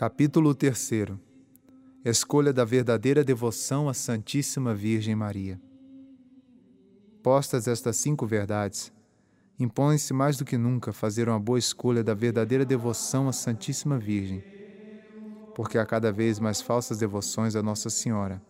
[0.00, 1.12] Capítulo 3
[2.06, 5.60] Escolha da verdadeira devoção à Santíssima Virgem Maria.
[7.22, 8.90] Postas estas cinco verdades,
[9.58, 14.42] impõe-se mais do que nunca fazer uma boa escolha da verdadeira devoção à Santíssima Virgem,
[15.54, 18.40] porque há cada vez mais falsas devoções a Nossa Senhora,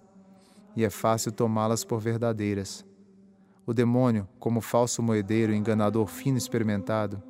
[0.76, 2.86] e é fácil tomá-las por verdadeiras.
[3.66, 7.20] O demônio, como falso moedeiro enganador fino experimentado,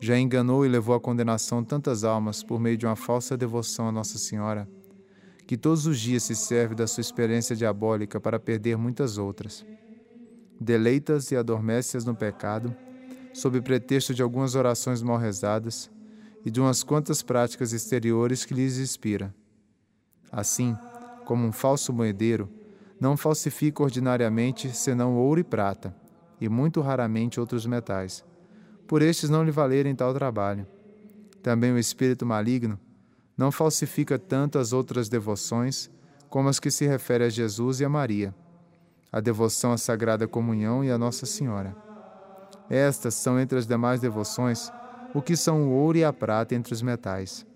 [0.00, 3.92] já enganou e levou à condenação tantas almas por meio de uma falsa devoção a
[3.92, 4.68] Nossa Senhora,
[5.46, 9.64] que todos os dias se serve da sua experiência diabólica para perder muitas outras.
[10.60, 12.74] Deleitas e adormece-as no pecado,
[13.32, 15.90] sob pretexto de algumas orações mal rezadas
[16.44, 19.34] e de umas quantas práticas exteriores que lhes inspira.
[20.30, 20.76] Assim,
[21.24, 22.48] como um falso moedeiro,
[23.00, 25.94] não falsifica ordinariamente senão ouro e prata,
[26.40, 28.24] e muito raramente outros metais
[28.86, 30.66] por estes não lhe valerem tal trabalho.
[31.42, 32.78] Também o espírito maligno
[33.36, 35.90] não falsifica tanto as outras devoções
[36.28, 38.34] como as que se refere a Jesus e a Maria,
[39.10, 41.76] a devoção à Sagrada Comunhão e a Nossa Senhora.
[42.68, 44.72] Estas são entre as demais devoções
[45.14, 47.46] o que são o ouro e a prata entre os metais.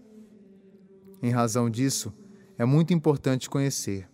[1.20, 2.14] Em razão disso,
[2.56, 4.08] é muito importante conhecer.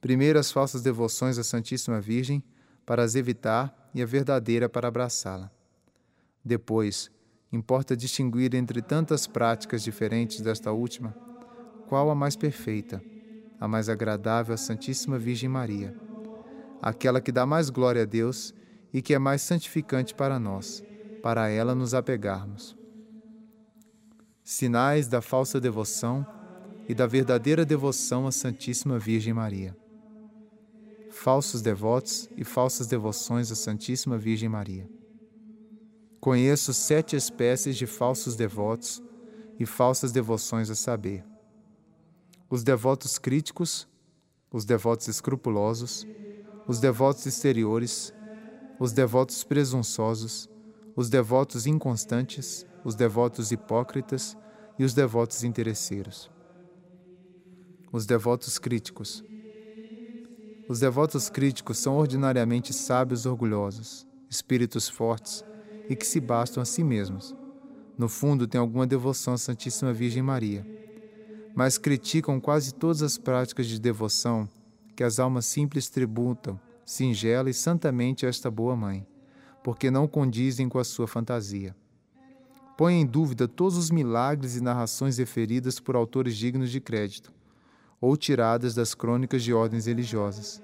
[0.00, 2.42] Primeiro, as falsas devoções à Santíssima Virgem,
[2.86, 5.50] para as evitar, e a verdadeira para abraçá-la.
[6.44, 7.10] Depois,
[7.52, 11.14] importa distinguir entre tantas práticas diferentes desta última,
[11.86, 13.02] qual a mais perfeita,
[13.60, 15.94] a mais agradável à Santíssima Virgem Maria,
[16.80, 18.54] aquela que dá mais glória a Deus
[18.92, 20.82] e que é mais santificante para nós,
[21.22, 22.76] para ela nos apegarmos.
[24.42, 26.26] Sinais da falsa devoção
[26.88, 29.76] e da verdadeira devoção à Santíssima Virgem Maria.
[31.10, 34.88] Falsos devotos e falsas devoções à Santíssima Virgem Maria.
[36.22, 39.02] Conheço sete espécies de falsos devotos
[39.58, 41.24] e falsas devoções a saber:
[42.48, 43.88] os devotos críticos,
[44.48, 46.06] os devotos escrupulosos,
[46.68, 48.14] os devotos exteriores,
[48.78, 50.48] os devotos presunçosos,
[50.94, 54.36] os devotos inconstantes, os devotos hipócritas
[54.78, 56.30] e os devotos interesseiros.
[57.92, 59.24] Os devotos críticos.
[60.68, 65.44] Os devotos críticos são ordinariamente sábios orgulhosos, espíritos fortes,
[65.88, 67.34] e que se bastam a si mesmos.
[67.96, 70.66] No fundo, têm alguma devoção à Santíssima Virgem Maria,
[71.54, 74.48] mas criticam quase todas as práticas de devoção
[74.96, 79.06] que as almas simples tributam, singela e santamente a esta boa mãe,
[79.62, 81.74] porque não condizem com a sua fantasia.
[82.76, 87.32] Põem em dúvida todos os milagres e narrações referidas por autores dignos de crédito,
[88.00, 90.60] ou tiradas das crônicas de ordens religiosas,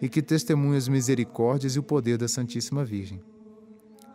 [0.00, 3.20] e que testemunham as misericórdias e o poder da Santíssima Virgem.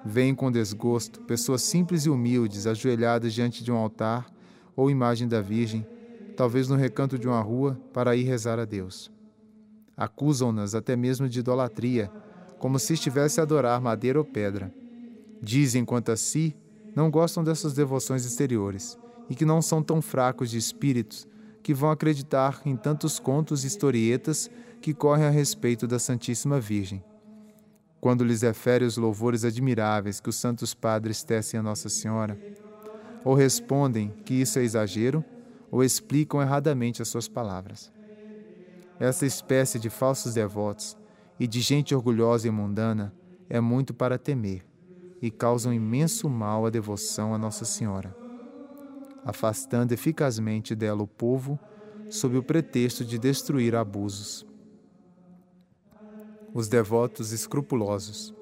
[0.08, 4.28] Vêm com desgosto pessoas simples e humildes ajoelhadas diante de um altar
[4.76, 5.84] ou imagem da Virgem,
[6.38, 9.12] talvez no recanto de uma rua, para ir rezar a Deus.
[9.98, 12.12] Acusam-nas até mesmo de idolatria,
[12.60, 14.72] como se estivesse a adorar madeira ou pedra.
[15.42, 16.56] Dizem quanto a si,
[16.96, 21.28] não gostam dessas devoções exteriores e que não são tão fracos de espíritos
[21.64, 27.04] que vão acreditar em tantos contos e historietas que correm a respeito da Santíssima Virgem
[28.06, 32.40] quando lhes refere os louvores admiráveis que os santos padres tecem a Nossa Senhora,
[33.24, 35.26] ou respondem que isso é exagero,
[35.72, 37.92] ou explicam erradamente as suas palavras.
[39.00, 40.96] Essa espécie de falsos devotos
[41.40, 43.12] e de gente orgulhosa e mundana
[43.50, 44.64] é muito para temer
[45.20, 48.16] e causam imenso mal à devoção a Nossa Senhora,
[49.24, 51.60] afastando eficazmente dela o povo
[52.12, 54.46] sob o pretexto de destruir abusos
[56.58, 58.34] os devotos escrupulosos.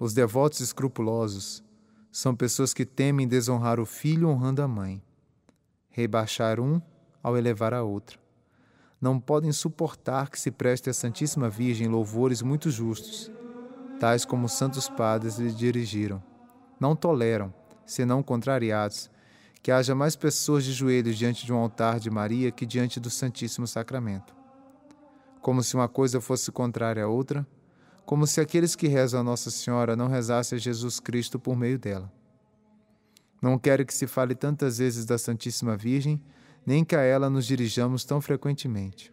[0.00, 1.62] Os devotos escrupulosos
[2.10, 5.02] são pessoas que temem desonrar o filho honrando a mãe,
[5.90, 6.80] rebaixar um
[7.22, 8.18] ao elevar a outra.
[8.98, 13.30] Não podem suportar que se preste à Santíssima Virgem louvores muito justos,
[14.00, 16.22] tais como os santos padres lhe dirigiram.
[16.80, 17.52] Não toleram,
[17.84, 19.10] senão contrariados,
[19.62, 23.10] que haja mais pessoas de joelhos diante de um altar de Maria que diante do
[23.10, 24.43] Santíssimo Sacramento
[25.44, 27.46] como se uma coisa fosse contrária à outra,
[28.06, 31.78] como se aqueles que rezam a Nossa Senhora não rezassem a Jesus Cristo por meio
[31.78, 32.10] dela.
[33.42, 36.18] Não quero que se fale tantas vezes da Santíssima Virgem,
[36.64, 39.12] nem que a ela nos dirijamos tão frequentemente.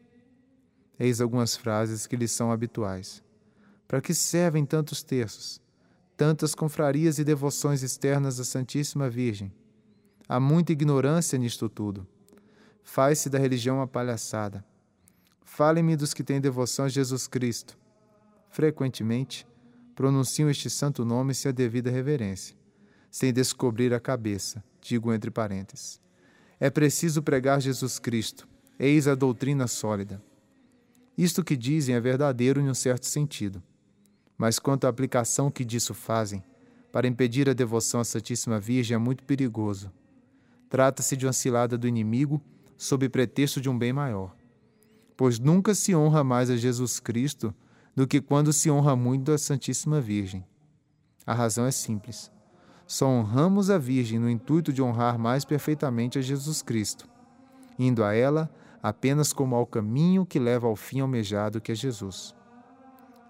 [0.98, 3.22] Eis algumas frases que lhe são habituais.
[3.86, 5.62] Para que servem tantos terços,
[6.16, 9.51] tantas confrarias e devoções externas à Santíssima Virgem?
[10.30, 12.07] Há muita ignorância nisto tudo.
[12.86, 14.63] Faz-se da religião uma palhaçada.
[15.53, 17.77] Fale-me dos que têm devoção a Jesus Cristo.
[18.50, 19.45] Frequentemente,
[19.94, 22.56] pronunciam este santo nome sem a devida reverência,
[23.12, 26.00] sem descobrir a cabeça, digo entre parênteses.
[26.57, 28.48] É preciso pregar Jesus Cristo,
[28.80, 30.24] eis a doutrina sólida.
[31.18, 33.62] Isto que dizem é verdadeiro em um certo sentido,
[34.38, 36.42] mas quanto à aplicação que disso fazem,
[36.94, 39.92] para impedir a devoção à Santíssima Virgem é muito perigoso.
[40.69, 42.42] Trata-se de uma cilada do inimigo
[42.77, 44.39] sob pretexto de um bem maior.
[45.16, 47.54] Pois nunca se honra mais a Jesus Cristo
[47.96, 50.46] do que quando se honra muito a Santíssima Virgem.
[51.25, 52.31] A razão é simples.
[52.88, 57.08] Só honramos a Virgem no intuito de honrar mais perfeitamente a Jesus Cristo,
[57.78, 58.50] indo a ela
[58.81, 62.36] apenas como ao caminho que leva ao fim almejado que é Jesus.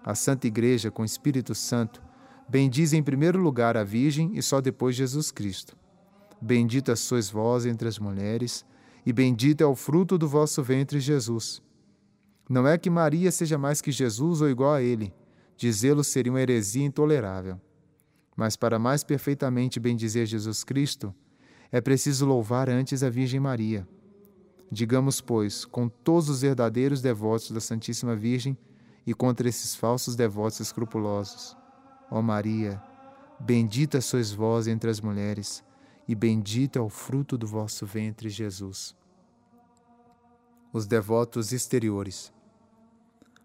[0.04, 2.02] A Santa Igreja, com o Espírito Santo,
[2.48, 5.76] bendiz em primeiro lugar a Virgem e só depois Jesus Cristo.
[6.40, 8.64] Bendita sois vós entre as mulheres,
[9.06, 11.62] e bendito é o fruto do vosso ventre, Jesus.
[12.48, 15.12] Não é que Maria seja mais que Jesus ou igual a ele,
[15.56, 17.60] dizê-lo seria uma heresia intolerável.
[18.36, 21.14] Mas para mais perfeitamente bendizer Jesus Cristo,
[21.70, 23.86] é preciso louvar antes a Virgem Maria.
[24.70, 28.56] Digamos, pois, com todos os verdadeiros devotos da Santíssima Virgem
[29.06, 31.56] e contra esses falsos devotos escrupulosos:
[32.10, 32.82] Ó Maria,
[33.38, 35.62] bendita sois vós entre as mulheres,
[36.08, 38.94] e bendito é o fruto do vosso ventre, Jesus.
[40.74, 42.32] Os devotos exteriores.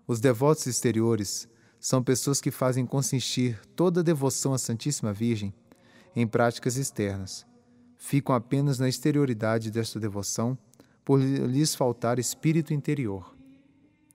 [0.08, 1.46] Os devotos exteriores
[1.78, 5.54] são pessoas que fazem consistir toda a devoção à Santíssima Virgem
[6.16, 7.46] em práticas externas.
[7.98, 10.58] Ficam apenas na exterioridade desta devoção
[11.04, 13.36] por lhes faltar espírito interior.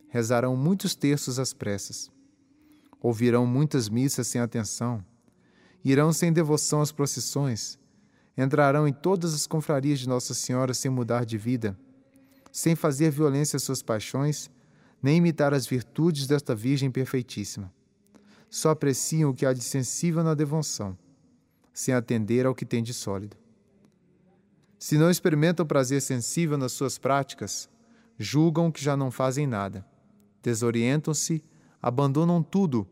[0.09, 2.11] Rezarão muitos terços às pressas.
[2.99, 5.05] Ouvirão muitas missas sem atenção.
[5.85, 7.79] Irão sem devoção às procissões.
[8.39, 11.79] Entrarão em todas as confrarias de Nossa Senhora sem mudar de vida,
[12.53, 14.51] sem fazer violência às suas paixões
[15.03, 17.73] nem imitar as virtudes desta Virgem perfeitíssima.
[18.49, 20.97] Só apreciam o que há de sensível na devoção,
[21.73, 23.37] sem atender ao que tem de sólido.
[24.79, 27.69] Se não experimentam prazer sensível nas suas práticas,
[28.19, 29.85] julgam que já não fazem nada,
[30.43, 31.43] desorientam-se,
[31.81, 32.87] abandonam tudo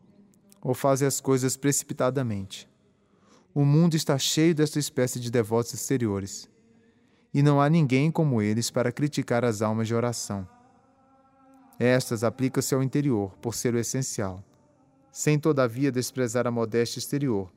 [0.61, 2.67] ou fazem as coisas precipitadamente.
[3.53, 6.49] O mundo está cheio desta espécie de devotos exteriores,
[7.33, 10.47] e não há ninguém como eles para criticar as almas de oração.
[11.79, 14.43] Estas aplicam-se ao interior, por ser o essencial,
[15.11, 17.51] sem todavia desprezar a modéstia exterior,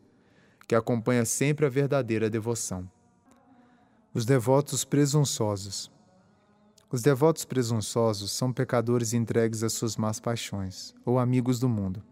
[0.67, 2.89] que acompanha sempre a verdadeira devoção.
[4.15, 5.91] Os devotos presunçosos.
[6.91, 12.03] Os devotos presunçosos são pecadores entregues às suas más paixões, ou amigos do mundo.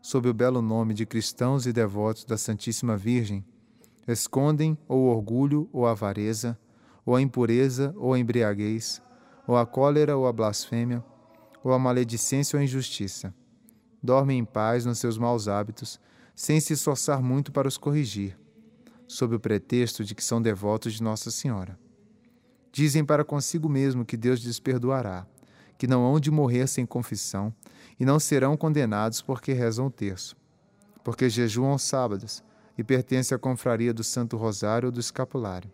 [0.00, 3.44] Sob o belo nome de cristãos e devotos da Santíssima Virgem,
[4.06, 6.58] escondem ou orgulho ou avareza,
[7.08, 9.00] ou a impureza ou a embriaguez,
[9.46, 11.02] ou a cólera ou a blasfêmia,
[11.64, 13.34] ou a maledicência ou a injustiça.
[14.02, 15.98] Dormem em paz nos seus maus hábitos,
[16.36, 18.38] sem se esforçar muito para os corrigir,
[19.06, 21.78] sob o pretexto de que são devotos de Nossa Senhora.
[22.70, 25.26] Dizem para consigo mesmo que Deus lhes perdoará,
[25.78, 27.54] que não hão de morrer sem confissão
[27.98, 30.36] e não serão condenados porque rezam o terço,
[31.02, 32.44] porque jejuam aos sábados
[32.76, 35.72] e pertencem à confraria do Santo Rosário ou do Escapulário,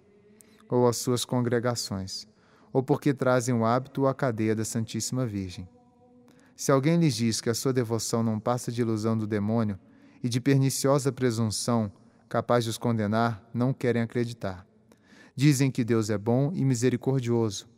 [0.69, 2.27] ou às suas congregações,
[2.73, 5.69] ou porque trazem o hábito ou a cadeia da Santíssima Virgem.
[6.57, 9.79] Se alguém lhes diz que a sua devoção não passa de ilusão do demônio
[10.23, 11.91] e de perniciosa presunção
[12.29, 14.67] capaz de os condenar, não querem acreditar.
[15.37, 17.69] Dizem que Deus é bom e misericordioso,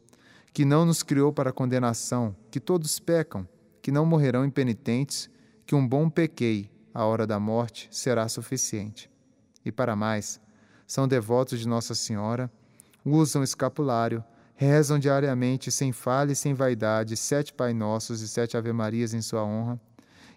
[0.53, 3.49] que não nos criou para condenação, que todos pecam,
[3.83, 5.29] que não morrerão impenitentes,
[5.67, 9.11] que um bom pequei, a hora da morte, será suficiente.
[9.65, 10.41] E para mais,
[10.87, 12.51] são devotos de Nossa Senhora,
[13.07, 14.25] usam escapulário,
[14.57, 19.23] rezam diariamente, sem falha e sem vaidade, sete Pai Nossos e sete Ave Marias em
[19.23, 19.81] sua honra,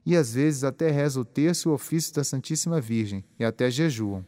[0.06, 4.24] e às vezes até rezam o terço o ofício da Santíssima Virgem, e até jejuam.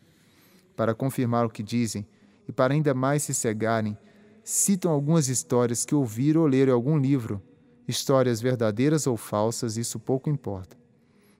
[0.76, 2.08] Para confirmar o que dizem,
[2.48, 3.96] e para ainda mais se cegarem,
[4.44, 7.42] citam algumas histórias que ouviram ou leram em algum livro,
[7.88, 10.76] histórias verdadeiras ou falsas, isso pouco importa.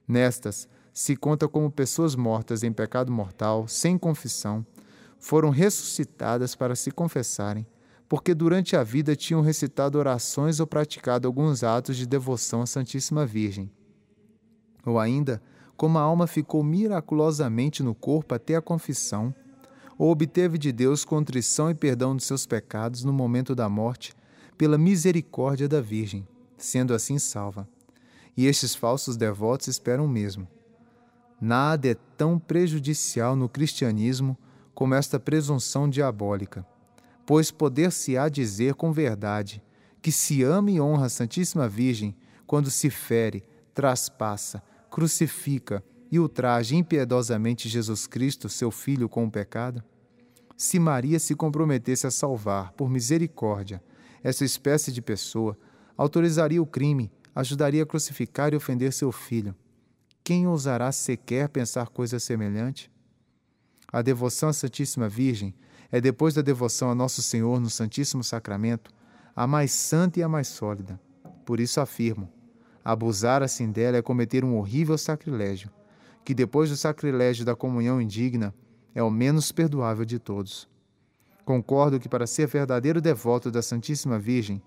[0.06, 4.64] Nestas, se conta como pessoas mortas em pecado mortal, sem confissão,
[5.22, 7.66] foram ressuscitadas para se confessarem
[8.12, 13.24] porque durante a vida tinham recitado orações ou praticado alguns atos de devoção à Santíssima
[13.24, 13.70] Virgem.
[14.84, 15.42] Ou ainda,
[15.78, 19.34] como a alma ficou miraculosamente no corpo até a confissão,
[19.96, 24.12] ou obteve de Deus contrição e perdão dos seus pecados no momento da morte,
[24.58, 27.66] pela misericórdia da Virgem, sendo assim salva.
[28.36, 30.46] E estes falsos devotos esperam o mesmo.
[31.40, 34.36] Nada é tão prejudicial no cristianismo
[34.74, 36.66] como esta presunção diabólica
[37.26, 39.62] pois poder-se-á dizer com verdade
[40.00, 46.74] que se ama e honra a Santíssima Virgem quando se fere, traspassa, crucifica e ultraja
[46.74, 49.82] impiedosamente Jesus Cristo, seu Filho, com o pecado?
[50.56, 53.82] Se Maria se comprometesse a salvar, por misericórdia,
[54.22, 55.56] essa espécie de pessoa,
[55.96, 59.54] autorizaria o crime, ajudaria a crucificar e ofender seu filho.
[60.22, 62.90] Quem ousará sequer pensar coisa semelhante?
[63.92, 65.54] A devoção à Santíssima Virgem
[65.90, 68.90] é, depois da devoção a Nosso Senhor no Santíssimo Sacramento,
[69.36, 70.98] a mais santa e a mais sólida.
[71.44, 72.32] Por isso afirmo:
[72.82, 75.70] abusar assim dela é cometer um horrível sacrilégio,
[76.24, 78.54] que depois do sacrilégio da comunhão indigna
[78.94, 80.66] é o menos perdoável de todos.
[81.44, 84.62] Concordo que para ser verdadeiro devoto da Santíssima Virgem,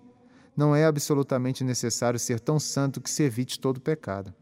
[0.56, 4.32] não é absolutamente necessário ser tão santo que se evite todo pecado,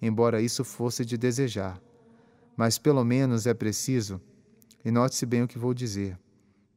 [0.00, 1.80] embora isso fosse de desejar.
[2.56, 4.20] Mas pelo menos é preciso,
[4.84, 6.18] e note-se bem o que vou dizer,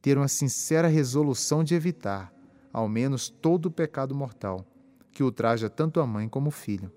[0.00, 2.32] ter uma sincera resolução de evitar,
[2.72, 4.64] ao menos, todo o pecado mortal,
[5.12, 6.92] que ultraja tanto a mãe como o filho.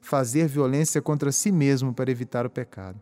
[0.00, 3.00] Fazer violência contra si mesmo para evitar o pecado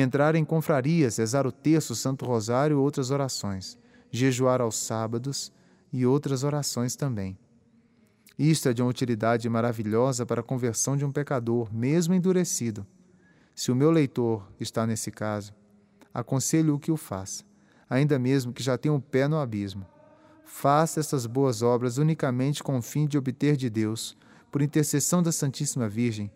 [0.00, 3.78] entrar em confrarias, rezar o terço, o Santo Rosário e outras orações,
[4.10, 5.52] jejuar aos sábados
[5.92, 7.36] e outras orações também.
[8.38, 12.86] Isto é de uma utilidade maravilhosa para a conversão de um pecador, mesmo endurecido.
[13.54, 15.52] Se o meu leitor está nesse caso,
[16.12, 17.44] aconselho-o que o faça,
[17.88, 19.86] ainda mesmo que já tenha um pé no abismo.
[20.44, 24.16] Faça estas boas obras unicamente com o fim de obter de Deus,
[24.50, 26.30] por intercessão da Santíssima Virgem,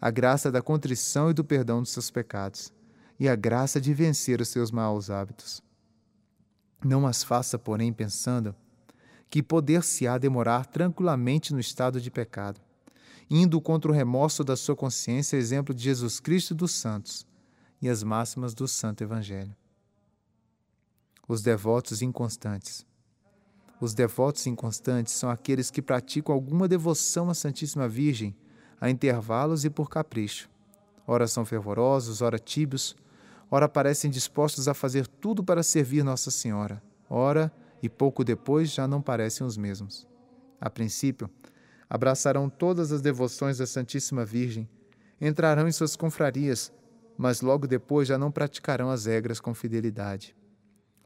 [0.00, 2.72] a graça da contrição e do perdão dos seus pecados
[3.18, 5.62] e a graça de vencer os seus maus hábitos.
[6.82, 8.56] Não as faça, porém, pensando
[9.28, 12.60] que poder-se-á demorar tranquilamente no estado de pecado,
[13.30, 17.26] indo contra o remorso da sua consciência, exemplo de Jesus Cristo dos santos,
[17.80, 19.54] e as máximas do Santo Evangelho.
[21.26, 22.84] Os devotos inconstantes.
[23.80, 28.36] Os devotos inconstantes são aqueles que praticam alguma devoção à Santíssima Virgem,
[28.80, 30.50] a intervalos e por capricho.
[31.06, 32.94] Ora são fervorosos, ora tíbios,
[33.50, 37.50] ora parecem dispostos a fazer tudo para servir Nossa Senhora, ora,
[37.82, 40.06] e pouco depois, já não parecem os mesmos.
[40.60, 41.30] A princípio,
[41.88, 44.68] abraçarão todas as devoções da Santíssima Virgem,
[45.18, 46.70] entrarão em suas confrarias,
[47.20, 50.34] mas logo depois já não praticarão as regras com fidelidade.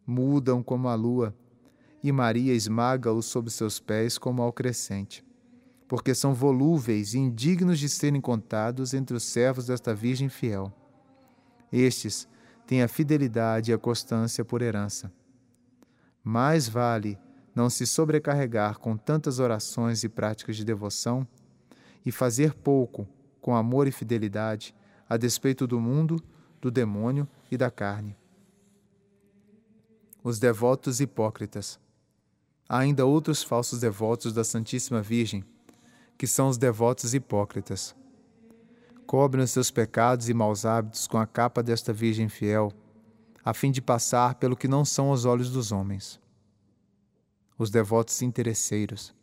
[0.06, 1.35] Mudam como a lua,
[2.04, 5.25] e Maria esmaga-os sob seus pés como ao crescente,
[5.88, 10.73] porque são volúveis e indignos de serem contados entre os servos desta Virgem fiel.
[11.73, 12.28] Estes
[12.64, 15.12] tem a fidelidade e a constância por herança.
[16.23, 17.18] Mais vale
[17.56, 21.26] não se sobrecarregar com tantas orações e práticas de devoção
[22.06, 23.04] e fazer pouco
[23.40, 24.73] com amor e fidelidade
[25.14, 26.23] a despeito do mundo,
[26.61, 28.16] do demônio e da carne.
[30.23, 31.78] Os devotos hipócritas.
[32.68, 35.44] Há ainda outros falsos devotos da Santíssima Virgem,
[36.16, 37.94] que são os devotos hipócritas
[39.04, 42.73] cobrem os seus pecados e maus hábitos com a capa desta Virgem fiel,
[43.44, 46.21] a fim de passar pelo que não são os olhos dos homens.
[47.59, 49.14] Os devotos interesseiros.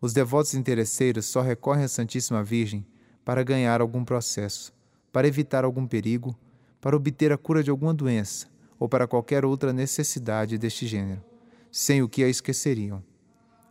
[0.00, 2.86] Os devotos interesseiros só recorrem à Santíssima Virgem
[3.24, 4.72] para ganhar algum processo,
[5.16, 6.36] para evitar algum perigo,
[6.78, 11.24] para obter a cura de alguma doença ou para qualquer outra necessidade deste gênero,
[11.72, 13.02] sem o que a esqueceriam.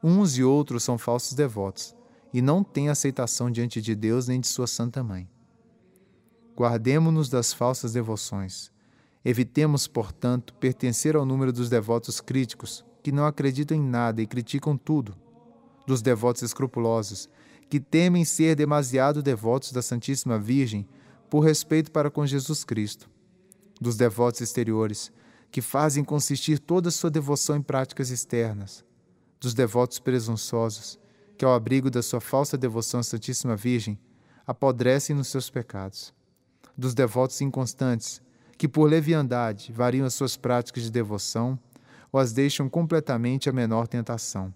[0.04, 1.96] Uns e outros são falsos devotos
[2.34, 5.30] e não têm aceitação diante de Deus nem de sua Santa Mãe.
[6.58, 8.72] Guardemo-nos das falsas devoções.
[9.24, 14.76] Evitemos, portanto, pertencer ao número dos devotos críticos, que não acreditam em nada e criticam
[14.76, 15.16] tudo,
[15.86, 17.30] dos devotos escrupulosos,
[17.70, 20.88] que temem ser demasiado devotos da Santíssima Virgem
[21.30, 23.10] por respeito para com Jesus Cristo,
[23.80, 25.12] dos devotos exteriores,
[25.52, 28.84] que fazem consistir toda a sua devoção em práticas externas,
[29.40, 31.00] dos devotos presunçosos,
[31.38, 34.00] que ao abrigo da sua falsa devoção à Santíssima Virgem,
[34.46, 36.14] apodrecem nos seus pecados
[36.78, 38.22] dos devotos inconstantes,
[38.58, 41.60] que por leviandade variam as suas práticas de devoção
[42.12, 44.54] ou as deixam completamente a menor tentação.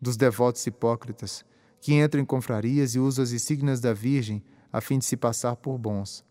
[0.00, 1.44] Dos devotos hipócritas,
[1.80, 5.56] que entram em confrarias e usam as insígnias da Virgem a fim de se passar
[5.56, 6.24] por bons.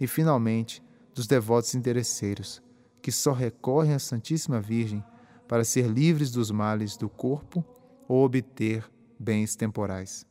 [0.00, 0.82] E, finalmente,
[1.14, 2.62] dos devotos interesseiros,
[3.00, 5.02] que só recorrem à Santíssima Virgem
[5.48, 7.64] para ser livres dos males do corpo
[8.06, 8.84] ou obter
[9.18, 10.26] bens temporais.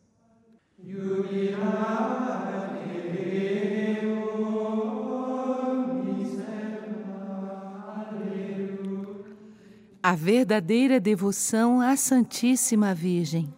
[10.07, 13.53] a verdadeira devoção à Santíssima Virgem.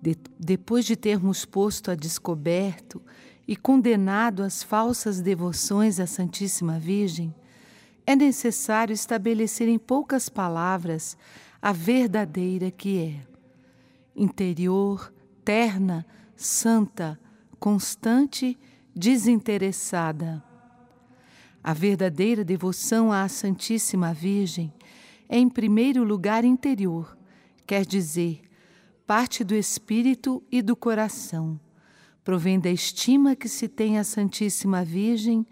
[0.00, 3.02] De, depois de termos posto a descoberto
[3.46, 7.34] e condenado as falsas devoções à Santíssima Virgem,
[8.06, 11.16] é necessário estabelecer em poucas palavras
[11.60, 13.26] a verdadeira que é.
[14.14, 15.12] Interior,
[15.44, 17.18] terna, santa,
[17.58, 18.58] constante,
[18.94, 20.42] desinteressada.
[21.62, 24.72] A verdadeira devoção à Santíssima Virgem
[25.28, 27.16] é, em primeiro lugar, interior,
[27.66, 28.40] quer dizer,
[29.08, 31.58] parte do espírito e do coração.
[32.22, 35.46] Provém da estima que se tem à Santíssima Virgem,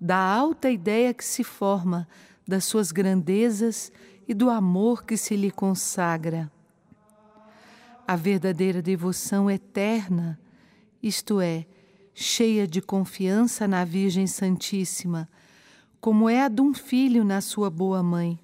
[0.00, 2.06] da alta ideia que se forma
[2.46, 3.90] das suas grandezas
[4.28, 6.48] e do amor que se lhe consagra.
[8.06, 10.38] A verdadeira devoção eterna,
[11.02, 11.66] isto é,
[12.14, 15.28] cheia de confiança na Virgem Santíssima,
[16.00, 18.38] como é a de um filho na sua boa mãe,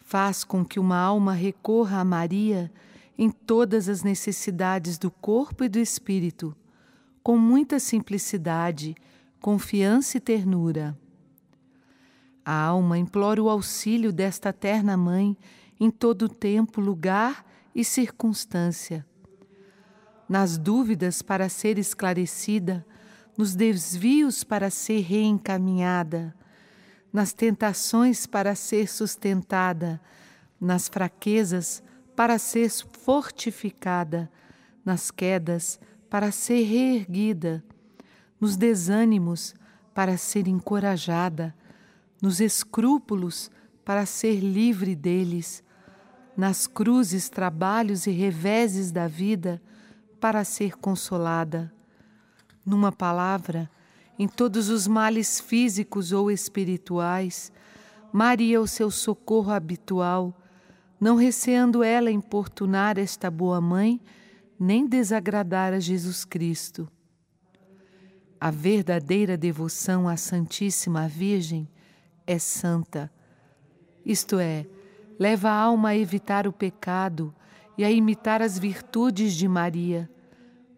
[0.00, 2.68] faz com que uma alma recorra a Maria
[3.22, 6.56] em todas as necessidades do corpo e do espírito,
[7.22, 8.96] com muita simplicidade,
[9.40, 10.98] confiança e ternura.
[12.44, 15.36] A alma implora o auxílio desta terna mãe
[15.78, 19.06] em todo tempo, lugar e circunstância.
[20.28, 22.84] Nas dúvidas para ser esclarecida,
[23.38, 26.34] nos desvios para ser reencaminhada,
[27.12, 30.00] nas tentações para ser sustentada,
[30.60, 34.30] nas fraquezas para ser fortificada,
[34.84, 35.80] nas quedas
[36.12, 37.64] para ser reerguida,
[38.38, 39.54] nos desânimos
[39.94, 41.54] para ser encorajada,
[42.20, 43.50] nos escrúpulos
[43.82, 45.64] para ser livre deles,
[46.36, 49.62] nas cruzes, trabalhos e reveses da vida
[50.20, 51.72] para ser consolada.
[52.62, 53.70] Numa palavra,
[54.18, 57.50] em todos os males físicos ou espirituais,
[58.12, 60.41] Maria o seu socorro habitual,
[61.02, 64.00] não receando ela importunar esta boa mãe,
[64.56, 66.88] nem desagradar a Jesus Cristo.
[68.40, 71.68] A verdadeira devoção à Santíssima Virgem
[72.24, 73.10] é santa,
[74.06, 74.64] isto é,
[75.18, 77.34] leva a alma a evitar o pecado
[77.76, 80.08] e a imitar as virtudes de Maria,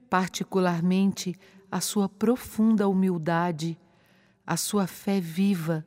[0.09, 1.37] particularmente
[1.71, 3.79] a sua profunda humildade,
[4.47, 5.85] a sua fé viva,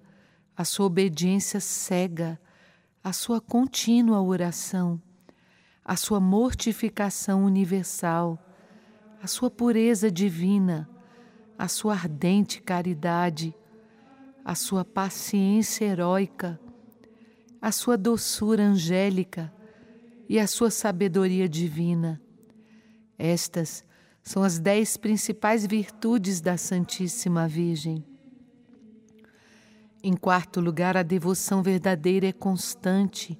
[0.55, 2.39] a sua obediência cega,
[3.07, 5.01] a sua contínua oração,
[5.85, 8.37] a sua mortificação universal,
[9.23, 10.89] a sua pureza divina,
[11.57, 13.55] a sua ardente caridade,
[14.43, 16.59] a sua paciência heróica,
[17.61, 19.53] a sua doçura angélica
[20.27, 22.21] e a sua sabedoria divina.
[23.17, 23.85] Estas
[24.21, 28.03] são as dez principais virtudes da Santíssima Virgem.
[30.07, 33.37] Em quarto lugar, a devoção verdadeira é constante,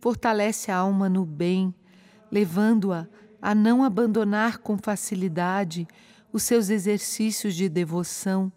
[0.00, 1.74] fortalece a alma no bem,
[2.32, 3.06] levando-a
[3.38, 5.86] a não abandonar com facilidade
[6.32, 8.50] os seus exercícios de devoção,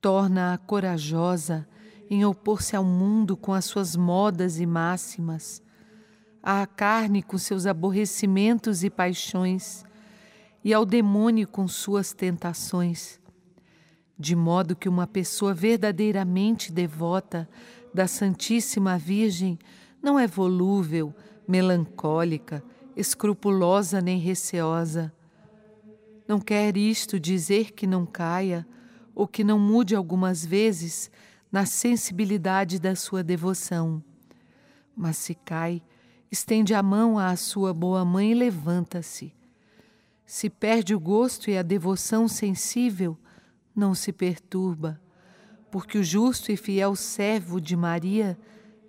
[0.00, 1.68] torna-a corajosa
[2.08, 5.62] em opor-se ao mundo com as suas modas e máximas,
[6.42, 9.84] à carne com seus aborrecimentos e paixões,
[10.64, 13.22] e ao demônio com suas tentações.
[14.18, 17.48] De modo que uma pessoa verdadeiramente devota
[17.92, 19.58] da Santíssima Virgem
[20.02, 21.14] não é volúvel,
[21.46, 22.62] melancólica,
[22.96, 25.12] escrupulosa nem receosa.
[26.26, 28.66] Não quer isto dizer que não caia
[29.14, 31.10] ou que não mude algumas vezes
[31.50, 34.02] na sensibilidade da sua devoção.
[34.96, 35.82] Mas se cai,
[36.30, 39.32] estende a mão à sua boa mãe e levanta-se.
[40.26, 43.16] Se perde o gosto e a devoção sensível,
[43.74, 45.00] não se perturba,
[45.70, 48.38] porque o justo e fiel servo de Maria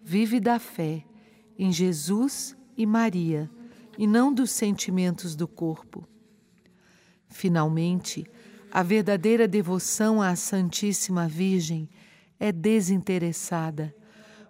[0.04, 1.04] vive da fé
[1.58, 3.50] em Jesus e Maria,
[3.98, 6.08] e não dos sentimentos do corpo.
[7.30, 8.26] Finalmente,
[8.72, 11.90] a verdadeira devoção à Santíssima Virgem
[12.40, 13.96] é desinteressada,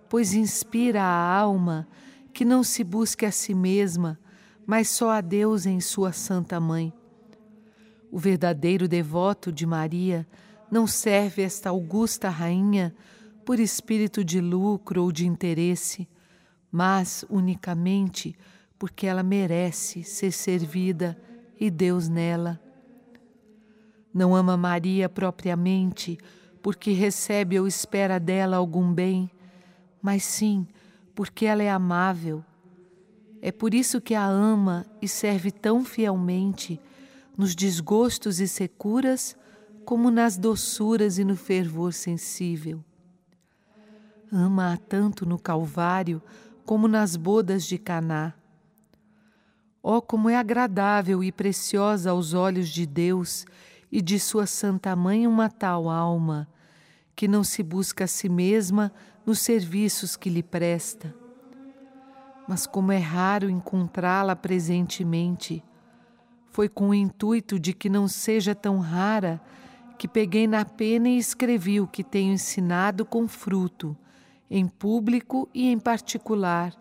[0.10, 1.88] pois inspira a alma
[2.34, 4.20] que não se busque a si mesma,
[4.66, 6.92] mas só a Deus em sua Santa Mãe.
[8.16, 10.26] O verdadeiro devoto de Maria
[10.72, 12.96] não serve esta augusta rainha
[13.44, 16.08] por espírito de lucro ou de interesse,
[16.72, 18.34] mas unicamente
[18.80, 21.22] porque ela merece ser servida
[21.60, 22.58] e Deus nela.
[24.14, 26.18] Não ama Maria propriamente
[26.64, 29.30] porque recebe ou espera dela algum bem,
[30.02, 30.66] mas sim
[31.14, 32.42] porque ela é amável.
[33.42, 36.80] É por isso que a ama e serve tão fielmente
[37.38, 39.38] nos desgostos e securas,
[39.86, 42.84] como nas doçuras e no fervor sensível.
[44.32, 46.22] Ama-a tanto no Calvário
[46.66, 48.34] como nas bodas de Caná.
[49.84, 53.46] Oh, como é agradável e preciosa aos olhos de Deus
[53.92, 56.48] e de sua Santa Mãe uma tal alma,
[57.16, 58.92] que não se busca a si mesma
[59.26, 61.14] nos serviços que lhe presta.
[62.48, 65.64] Mas como é raro encontrá-la presentemente,
[66.56, 69.42] foi com o intuito de que não seja tão rara
[70.00, 73.94] que peguei na pena e escrevi o que tenho ensinado com fruto,
[74.50, 76.74] em público e em particular,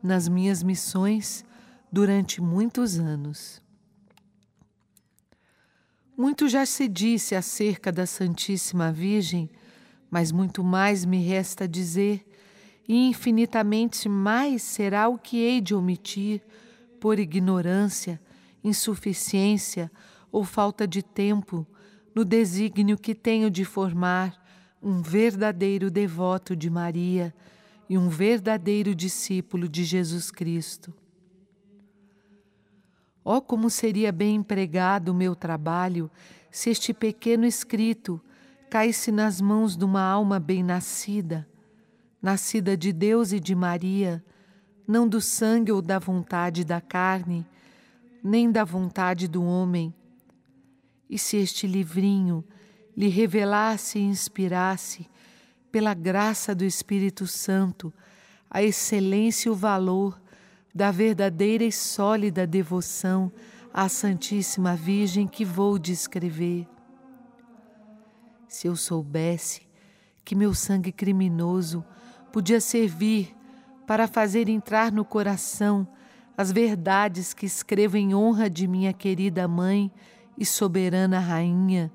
[0.00, 1.44] nas minhas missões
[1.90, 3.60] durante muitos anos.
[6.16, 9.50] Muito já se disse acerca da Santíssima Virgem,
[10.08, 12.24] mas muito mais me resta dizer,
[12.86, 16.40] e infinitamente mais será o que hei de omitir
[17.00, 18.20] por ignorância,
[18.62, 19.90] insuficiência
[20.30, 21.66] ou falta de tempo
[22.14, 24.42] no desígnio que tenho de formar
[24.82, 27.34] um verdadeiro devoto de Maria
[27.88, 30.92] e um verdadeiro discípulo de Jesus Cristo.
[33.24, 36.10] Oh, como seria bem empregado o meu trabalho
[36.50, 38.20] se este pequeno escrito
[38.70, 41.46] caísse nas mãos de uma alma bem-nascida,
[42.22, 44.24] nascida de Deus e de Maria,
[44.86, 47.44] não do sangue ou da vontade da carne,
[48.22, 49.94] nem da vontade do homem.
[51.08, 52.44] E se este livrinho
[52.96, 55.08] lhe revelasse e inspirasse,
[55.70, 57.92] pela graça do Espírito Santo,
[58.50, 60.20] a excelência e o valor
[60.74, 63.30] da verdadeira e sólida devoção
[63.72, 66.66] à Santíssima Virgem que vou descrever.
[68.48, 69.68] Se eu soubesse
[70.24, 71.84] que meu sangue criminoso
[72.32, 73.36] podia servir
[73.86, 75.86] para fazer entrar no coração
[76.36, 79.90] as verdades que escrevo em honra de minha querida mãe
[80.36, 81.90] e soberana rainha,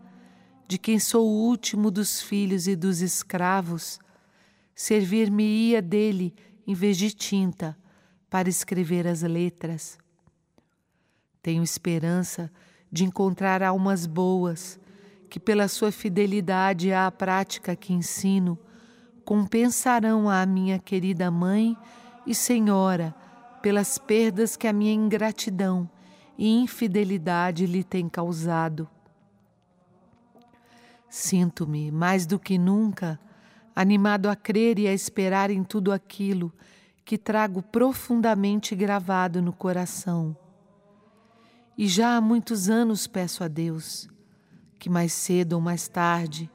[0.67, 3.99] de quem sou o último dos filhos e dos escravos,
[4.73, 6.34] servir-me-ia dele
[6.65, 7.77] em vez de tinta
[8.30, 9.97] para escrever as letras.
[11.43, 12.51] Tenho esperança
[12.91, 14.80] de encontrar almas boas
[15.30, 18.58] que, pela sua fidelidade à prática que ensino,
[19.23, 21.77] compensarão a minha querida mãe
[22.25, 23.15] e senhora
[23.62, 25.89] pelas perdas que a minha ingratidão
[26.38, 28.89] e infidelidade lhe tem causado.
[31.10, 33.19] Sinto-me, mais do que nunca,
[33.76, 36.52] animado a crer e a esperar em tudo aquilo
[37.04, 40.36] que trago profundamente gravado no coração.
[41.78, 44.10] E já há muitos anos peço a Deus
[44.82, 46.50] que mais cedo ou mais tarde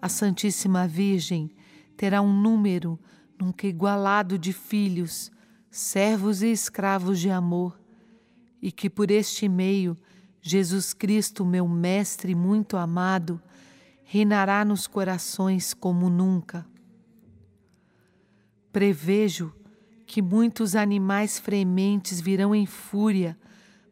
[0.00, 1.50] a Santíssima Virgem
[1.94, 2.98] terá um número
[3.38, 5.30] nunca igualado de filhos,
[5.70, 7.78] servos e escravos de amor,
[8.60, 9.96] e que por este meio
[10.40, 13.42] Jesus Cristo, meu Mestre muito amado,
[14.04, 16.64] reinará nos corações como nunca.
[18.72, 19.52] Prevejo
[20.06, 23.36] que muitos animais frementes virão em fúria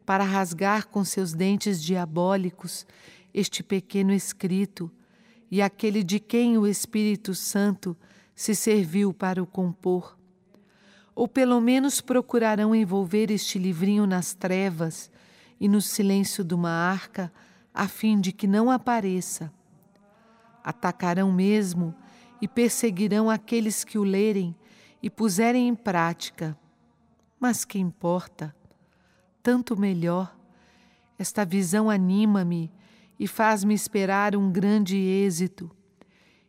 [0.05, 2.87] para rasgar com seus dentes diabólicos
[3.33, 4.89] este pequeno escrito
[5.51, 7.97] e aquele de quem o Espírito Santo
[8.33, 10.17] se serviu para o compor.
[11.15, 15.09] Ou pelo menos procurarão envolver este livrinho nas trevas
[15.59, 17.31] e no silêncio de uma arca,
[17.73, 19.51] a fim de que não apareça.
[20.61, 21.95] Atacarão mesmo
[22.41, 24.53] e perseguirão aqueles que o lerem
[25.01, 26.57] e puserem em prática.
[27.39, 28.53] Mas que importa?
[29.41, 30.35] Tanto melhor.
[31.17, 32.71] Esta visão anima-me
[33.19, 35.71] e faz-me esperar um grande êxito.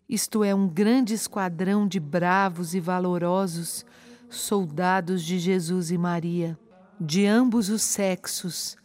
[0.08, 3.84] Isto é, um grande esquadrão de bravos e valorosos
[4.28, 6.58] soldados de Jesus e Maria,
[7.00, 8.76] de ambos os sexos,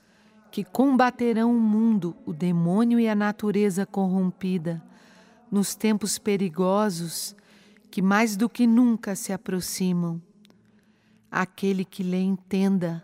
[0.52, 4.84] que combaterão o mundo, o demônio e a natureza corrompida,
[5.50, 7.36] nos tempos perigosos
[7.90, 10.22] que mais do que nunca se aproximam.
[11.30, 13.04] Aquele que lê entenda,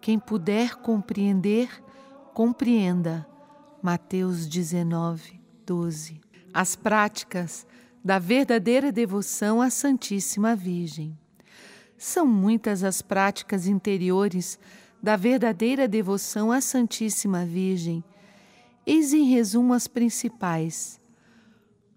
[0.00, 1.68] quem puder compreender,
[2.34, 3.26] compreenda.
[3.82, 6.20] Mateus 19, 12.
[6.52, 7.66] As práticas
[8.04, 11.18] da verdadeira devoção à Santíssima Virgem.
[12.02, 14.58] São muitas as práticas interiores
[15.00, 18.02] da verdadeira devoção à Santíssima Virgem.
[18.84, 21.00] Eis em resumo as principais: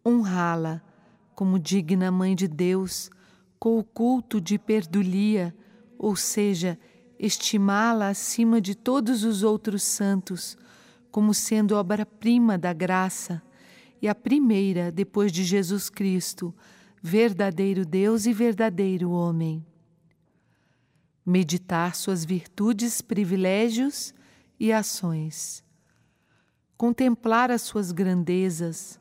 [0.06, 0.80] honrá-la
[1.34, 3.10] como digna Mãe de Deus,
[3.58, 5.56] com o culto de perdulia,
[5.98, 6.78] ou seja,
[7.18, 10.56] estimá-la acima de todos os outros santos,
[11.12, 13.42] como sendo obra-prima da graça
[14.00, 16.54] e a primeira depois de Jesus Cristo,
[17.02, 19.66] verdadeiro Deus e verdadeiro homem.
[21.26, 24.14] Meditar suas virtudes, privilégios
[24.60, 25.64] e ações.
[26.78, 29.00] Contemplar as suas grandezas.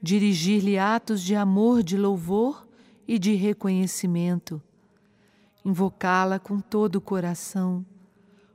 [0.00, 2.64] Dirigir-lhe atos de amor, de louvor
[3.06, 4.62] e de reconhecimento,
[5.64, 7.84] invocá-la com todo o coração,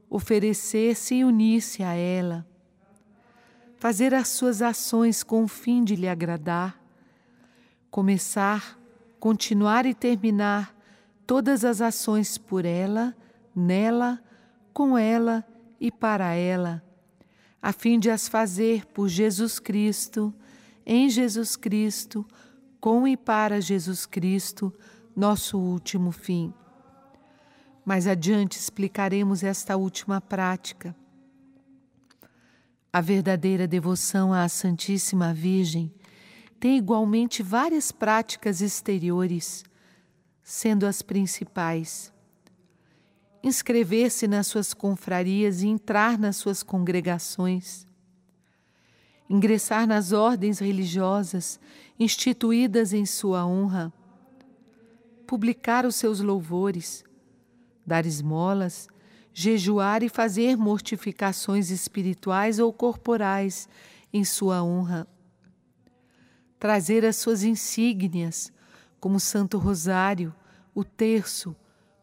[0.09, 2.45] oferecer-se e unir-se a ela,
[3.77, 6.81] fazer as suas ações com o fim de lhe agradar,
[7.89, 8.77] começar,
[9.19, 10.75] continuar e terminar
[11.29, 13.15] todas as ações por ela,
[13.55, 14.19] nela,
[14.73, 15.45] com ela
[15.79, 16.83] e para ela,
[17.61, 20.33] a fim de as fazer por Jesus Cristo,
[20.83, 22.25] em Jesus Cristo,
[22.81, 24.73] com e para Jesus Cristo,
[25.15, 26.51] nosso último fim.
[27.85, 30.95] Mais adiante explicaremos esta última prática.
[32.91, 35.93] A verdadeira devoção à Santíssima Virgem
[36.59, 39.63] tem igualmente várias práticas exteriores,
[40.49, 42.11] sendo as principais.
[43.43, 47.85] Inscrever-se nas suas confrarias e entrar nas suas congregações,
[49.29, 51.59] ingressar nas ordens religiosas
[51.99, 53.93] instituídas em sua honra,
[55.27, 57.03] publicar os seus louvores,
[57.85, 58.87] dar esmolas,
[59.31, 63.69] jejuar e fazer mortificações espirituais ou corporais
[64.11, 65.07] em sua honra,
[66.57, 68.51] trazer as suas insígnias,
[68.99, 70.33] como Santo Rosário,
[70.79, 71.53] o terço,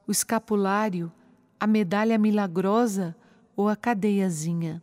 [0.06, 1.10] o escapulário,
[1.58, 3.16] a medalha milagrosa
[3.56, 4.82] ou a cadeiazinha.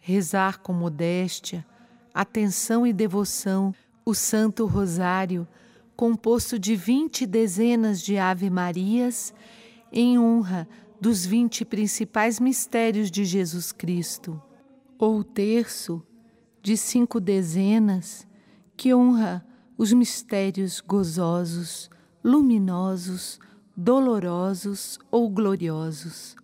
[0.00, 1.64] Rezar com modéstia,
[2.12, 3.72] atenção e devoção
[4.04, 5.46] o Santo Rosário,
[5.94, 9.32] composto de vinte dezenas de Ave-Marias,
[9.92, 10.66] em honra
[11.00, 14.42] dos vinte principais mistérios de Jesus Cristo,
[14.98, 16.04] ou o terço
[16.60, 18.26] de cinco dezenas,
[18.76, 19.46] que honra
[19.78, 21.88] os mistérios gozosos,
[22.24, 23.40] luminosos,
[23.76, 26.36] dolorosos ou gloriosos.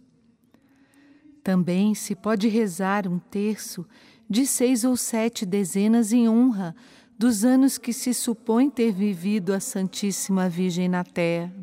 [1.43, 3.87] Também se pode rezar um terço
[4.29, 6.75] de seis ou sete dezenas em honra
[7.17, 11.55] dos anos que se supõe ter vivido a Santíssima Virgem na Terra.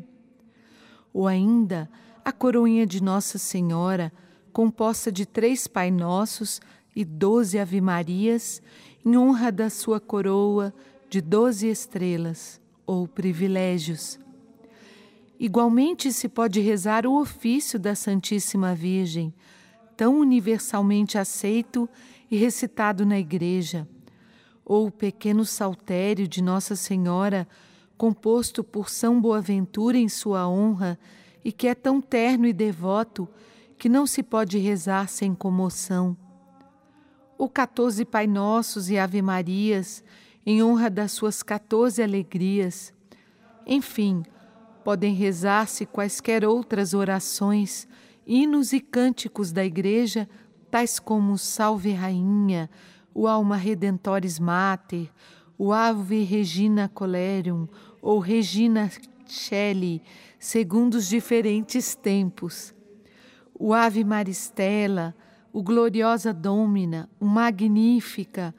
[1.12, 1.88] Ou ainda
[2.24, 4.12] a coroinha de Nossa Senhora,
[4.52, 6.60] composta de três Pai Nossos
[6.94, 8.60] e doze Ave-Marias,
[9.04, 10.74] em honra da sua coroa
[11.08, 14.18] de doze estrelas ou privilégios
[15.38, 19.34] Igualmente se pode rezar o ofício da Santíssima Virgem,
[19.94, 21.88] tão universalmente aceito
[22.30, 23.86] e recitado na Igreja,
[24.64, 27.46] ou o pequeno saltério de Nossa Senhora,
[27.98, 30.98] composto por São Boaventura em sua honra
[31.44, 33.28] e que é tão terno e devoto
[33.78, 36.16] que não se pode rezar sem comoção.
[37.36, 40.02] O 14 Pai Nossos e Ave Marias,
[40.46, 42.94] em honra das suas 14 alegrias.
[43.66, 44.22] Enfim,
[44.84, 47.88] podem rezar-se quaisquer outras orações,
[48.24, 50.28] hinos e cânticos da Igreja,
[50.70, 52.70] tais como Salve Rainha,
[53.12, 55.10] o Alma Redentores Mater,
[55.58, 57.66] o Ave Regina Colerium
[58.00, 58.88] ou Regina
[59.26, 60.00] Shelley,
[60.38, 62.72] segundo os diferentes tempos.
[63.58, 65.16] O Ave Maristela,
[65.52, 68.54] o Gloriosa Domina, o Magnífica,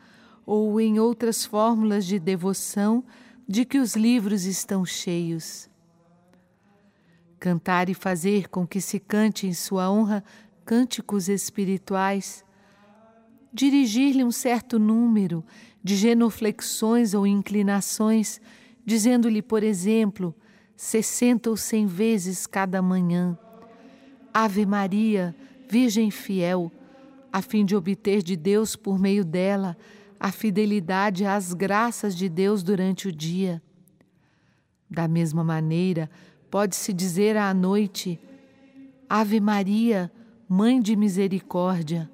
[0.47, 3.03] ou em outras fórmulas de devoção
[3.45, 5.69] de que os livros estão cheios.
[7.37, 10.23] Cantar e fazer com que se cante em sua honra
[10.63, 12.45] cânticos espirituais,
[13.53, 15.43] dirigir-lhe um certo número
[15.83, 18.39] de genuflexões ou inclinações,
[18.85, 20.33] dizendo-lhe, por exemplo,
[20.77, 23.37] sessenta ou cem vezes cada manhã,
[24.33, 25.35] Ave Maria,
[25.69, 26.71] Virgem fiel,
[27.33, 29.75] a fim de obter de Deus por meio dela
[30.19, 33.61] a fidelidade às graças de Deus durante o dia.
[34.89, 36.09] Da mesma maneira,
[36.49, 38.19] Pode-se dizer à noite,
[39.09, 40.11] Ave Maria,
[40.47, 42.09] Mãe de Misericórdia,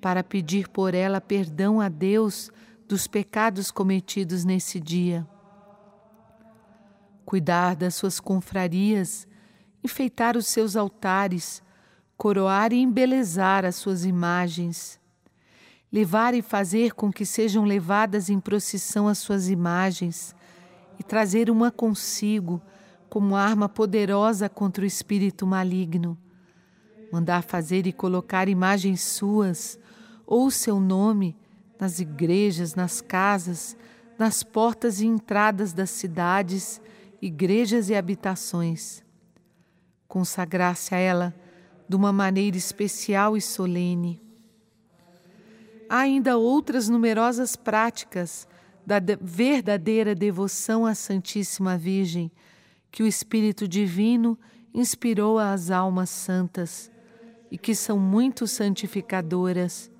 [0.00, 2.50] para pedir por ela perdão a Deus
[2.88, 5.24] dos pecados cometidos nesse dia.
[7.24, 9.28] Cuidar das suas confrarias,
[9.84, 11.62] enfeitar os seus altares,
[12.16, 14.98] coroar e embelezar as suas imagens,
[15.92, 20.34] levar e fazer com que sejam levadas em procissão as suas imagens
[20.98, 22.60] e trazer uma consigo
[23.08, 26.16] como arma poderosa contra o espírito maligno.
[27.10, 29.78] Mandar fazer e colocar imagens suas
[30.26, 31.34] ou seu nome
[31.80, 33.76] nas igrejas, nas casas,
[34.18, 36.80] nas portas e entradas das cidades,
[37.22, 39.02] igrejas e habitações.
[40.06, 41.34] Consagrar-se a ela
[41.88, 44.27] de uma maneira especial e solene.
[45.88, 48.46] Há ainda outras numerosas práticas
[48.86, 52.30] da verdadeira devoção à Santíssima Virgem
[52.90, 54.38] que o Espírito Divino
[54.72, 56.90] inspirou às almas santas
[57.50, 59.90] e que são muito santificadoras.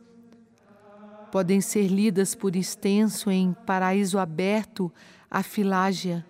[1.32, 4.92] Podem ser lidas por extenso em Paraíso Aberto,
[5.30, 6.24] a Filágia,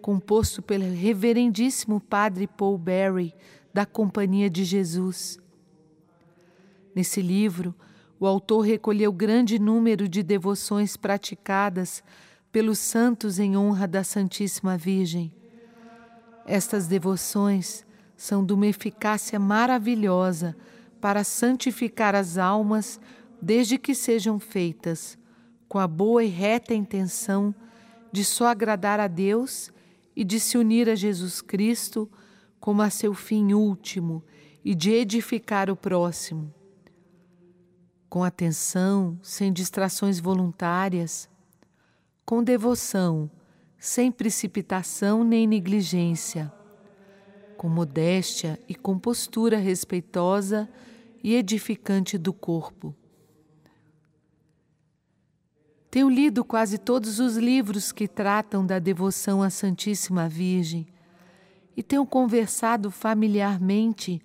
[0.00, 3.34] composto pelo reverendíssimo Padre Paul Berry,
[3.72, 5.38] da Companhia de Jesus.
[6.94, 7.74] Nesse livro,
[8.20, 12.04] o autor recolheu grande número de devoções praticadas
[12.52, 15.32] pelos santos em honra da Santíssima Virgem.
[16.44, 17.82] Estas devoções
[18.14, 20.54] são de uma eficácia maravilhosa
[21.00, 23.00] para santificar as almas
[23.40, 25.16] desde que sejam feitas,
[25.66, 27.54] com a boa e reta intenção
[28.12, 29.72] de só agradar a Deus
[30.14, 32.10] e de se unir a Jesus Cristo
[32.58, 34.22] como a seu fim último
[34.62, 36.59] e de edificar o próximo.
[38.10, 41.30] Com atenção, sem distrações voluntárias,
[42.26, 43.30] com devoção,
[43.78, 46.52] sem precipitação nem negligência,
[47.56, 50.68] com modéstia e com postura respeitosa
[51.22, 52.94] e edificante do corpo.
[55.88, 60.86] Tenho lido quase todos os livros que tratam da devoção à Santíssima Virgem
[61.76, 64.20] e tenho conversado familiarmente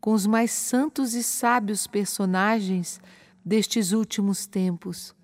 [0.00, 3.00] com os mais santos e sábios personagens
[3.44, 5.14] destes últimos tempos.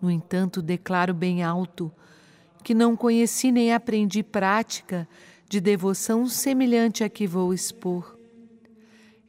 [0.00, 1.92] No entanto, declaro bem alto
[2.62, 5.08] que não conheci nem aprendi prática
[5.48, 8.16] de devoção semelhante à que vou expor.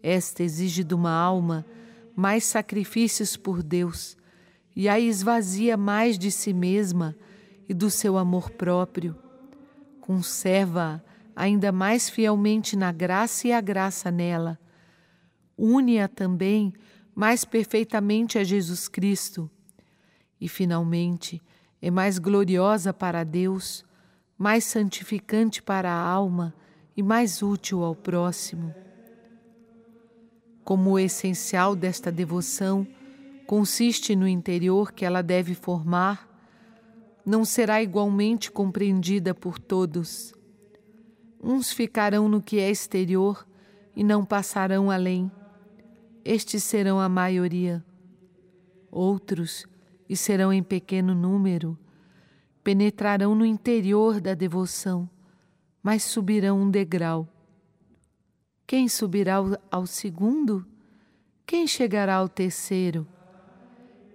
[0.04, 1.65] Esta exige de uma alma
[2.15, 4.17] mais sacrifícios por Deus
[4.76, 7.15] e a esvazia mais de si mesma
[7.67, 9.15] e do seu amor próprio.
[10.00, 11.02] Conserva-a
[11.36, 14.60] ainda mais fielmente na graça e a graça nela.
[15.58, 16.74] Une-a também
[17.15, 19.50] mais perfeitamente a Jesus Cristo.
[20.39, 21.41] E, finalmente,
[21.82, 23.84] é mais gloriosa para Deus,
[24.38, 26.54] mais santificante para a alma
[26.95, 28.74] e mais útil ao próximo.
[30.63, 32.88] Como o essencial desta devoção
[33.47, 36.30] consiste no interior que ela deve formar,
[37.26, 40.34] não será igualmente compreendida por todos.
[41.43, 43.45] Uns ficarão no que é exterior
[43.95, 45.32] e não passarão além.
[46.23, 47.84] Estes serão a maioria.
[48.91, 49.65] Outros,
[50.07, 51.79] e serão em pequeno número,
[52.63, 55.10] penetrarão no interior da devoção,
[55.81, 57.27] mas subirão um degrau.
[58.67, 59.38] Quem subirá
[59.71, 60.65] ao segundo?
[61.45, 63.07] Quem chegará ao terceiro?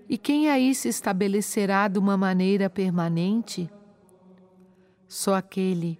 [0.08, 3.68] E quem aí se estabelecerá de uma maneira permanente?
[5.08, 5.98] Só aquele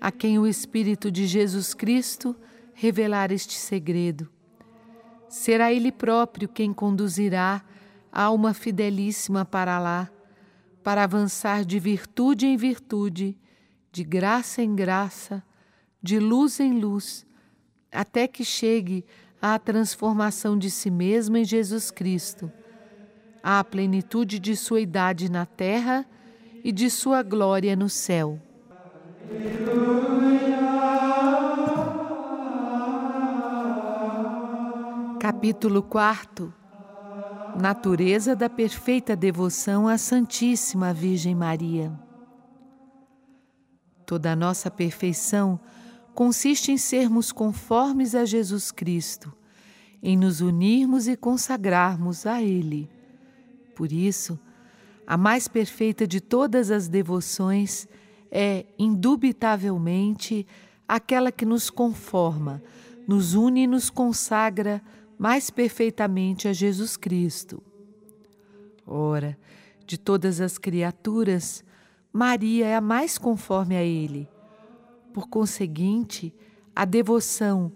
[0.00, 2.36] a quem o Espírito de Jesus Cristo
[2.74, 4.28] revelar este segredo.
[5.28, 7.62] Será Ele próprio quem conduzirá
[8.12, 10.10] a alma fidelíssima para lá,
[10.82, 13.36] para avançar de virtude em virtude,
[13.90, 15.42] de graça em graça,
[16.02, 17.26] de luz em luz,
[17.90, 19.04] até que chegue
[19.40, 22.50] à transformação de si mesma em Jesus Cristo
[23.48, 26.04] à plenitude de sua idade na terra
[26.64, 28.40] e de sua glória no céu.
[35.28, 36.54] Capítulo 4
[37.60, 41.92] Natureza da perfeita devoção à Santíssima Virgem Maria.
[44.06, 45.58] Toda a nossa perfeição
[46.14, 49.32] consiste em sermos conformes a Jesus Cristo,
[50.00, 52.88] em nos unirmos e consagrarmos a Ele.
[53.74, 54.38] Por isso,
[55.04, 57.88] a mais perfeita de todas as devoções
[58.30, 60.46] é, indubitavelmente,
[60.86, 62.62] aquela que nos conforma,
[63.08, 64.80] nos une e nos consagra
[65.18, 67.62] mais perfeitamente a Jesus Cristo.
[68.86, 69.38] Ora,
[69.86, 71.64] de todas as criaturas,
[72.12, 74.28] Maria é a mais conforme a Ele.
[75.12, 76.34] Por conseguinte,
[76.74, 77.72] a devoção,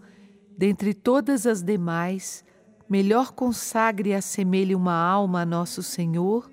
[0.57, 2.45] dentre todas as demais,
[2.89, 6.51] melhor consagre e assemelhe uma alma a Nosso Senhor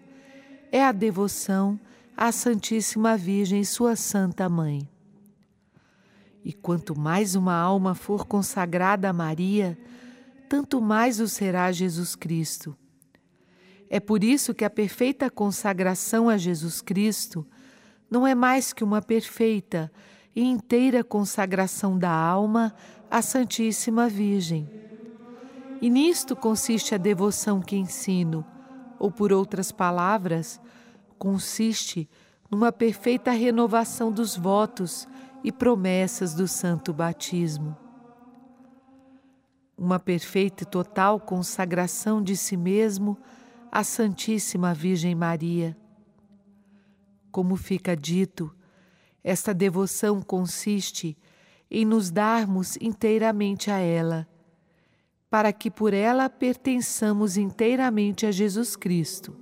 [0.71, 1.80] é a devoção
[2.15, 4.88] à Santíssima Virgem, Sua Santa Mãe.
[6.43, 9.78] E quanto mais uma alma for consagrada a Maria,
[10.47, 12.75] tanto mais o será Jesus Cristo.
[13.89, 17.45] É por isso que a perfeita consagração a Jesus Cristo
[18.10, 19.91] não é mais que uma perfeita
[20.36, 22.73] e inteira consagração da alma
[23.10, 24.69] à Santíssima Virgem.
[25.81, 28.45] E nisto consiste a devoção que ensino,
[28.99, 30.60] ou por outras palavras,
[31.17, 32.10] consiste
[32.49, 35.07] numa perfeita renovação dos votos
[35.43, 37.87] e promessas do santo batismo.
[39.77, 43.17] Uma perfeita e total consagração de si mesmo
[43.71, 45.78] à Santíssima Virgem Maria.
[47.32, 48.53] Como fica dito,
[49.23, 51.15] esta devoção consiste
[51.69, 54.28] em nos darmos inteiramente a ela
[55.30, 59.36] para que por ela pertençamos inteiramente a Jesus Cristo.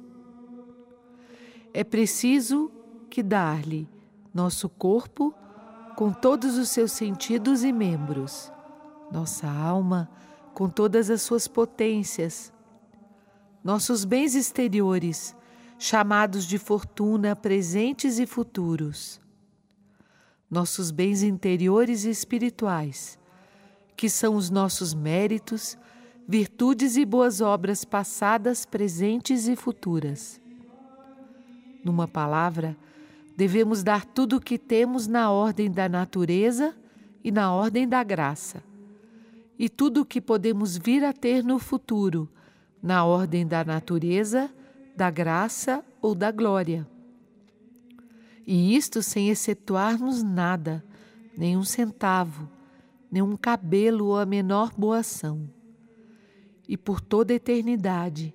[1.73, 2.71] É preciso
[3.09, 3.87] que dar-lhe
[4.33, 5.33] nosso corpo
[5.95, 8.51] com todos os seus sentidos e membros,
[9.11, 10.09] nossa alma
[10.53, 12.51] com todas as suas potências,
[13.63, 15.35] nossos bens exteriores,
[15.77, 19.19] chamados de fortuna presentes e futuros,
[20.49, 23.19] nossos bens interiores e espirituais,
[23.97, 25.77] que são os nossos méritos,
[26.27, 30.39] virtudes e boas obras passadas, presentes e futuras.
[31.83, 32.77] Numa palavra,
[33.35, 36.75] devemos dar tudo o que temos na ordem da natureza
[37.23, 38.63] e na ordem da graça,
[39.57, 42.29] e tudo o que podemos vir a ter no futuro,
[42.81, 44.49] na ordem da natureza,
[44.95, 46.87] da graça ou da glória.
[48.45, 50.83] E isto sem excetuarmos nada,
[51.37, 52.49] nem um centavo,
[53.11, 55.49] nem um cabelo ou a menor boa ação.
[56.67, 58.33] E por toda a eternidade,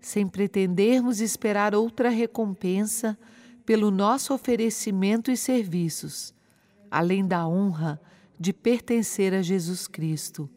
[0.00, 3.18] sem pretendermos esperar outra recompensa
[3.64, 6.32] pelo nosso oferecimento e serviços,
[6.90, 8.00] além da honra
[8.38, 10.48] de pertencer a Jesus Cristo,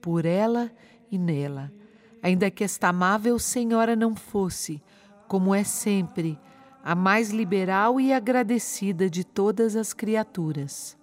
[0.00, 0.70] por ela
[1.10, 1.72] e nela,
[2.22, 4.82] ainda que esta amável Senhora não fosse,
[5.26, 6.38] como é sempre,
[6.82, 10.96] a mais liberal e agradecida de todas as criaturas.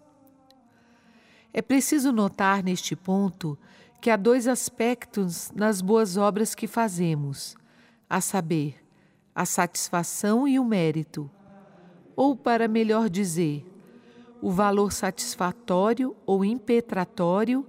[1.54, 3.58] É preciso notar neste ponto
[4.02, 7.56] que há dois aspectos nas boas obras que fazemos,
[8.10, 8.84] a saber,
[9.34, 11.30] a satisfação e o mérito,
[12.16, 13.66] ou para melhor dizer,
[14.42, 17.66] o valor satisfatório ou impetratório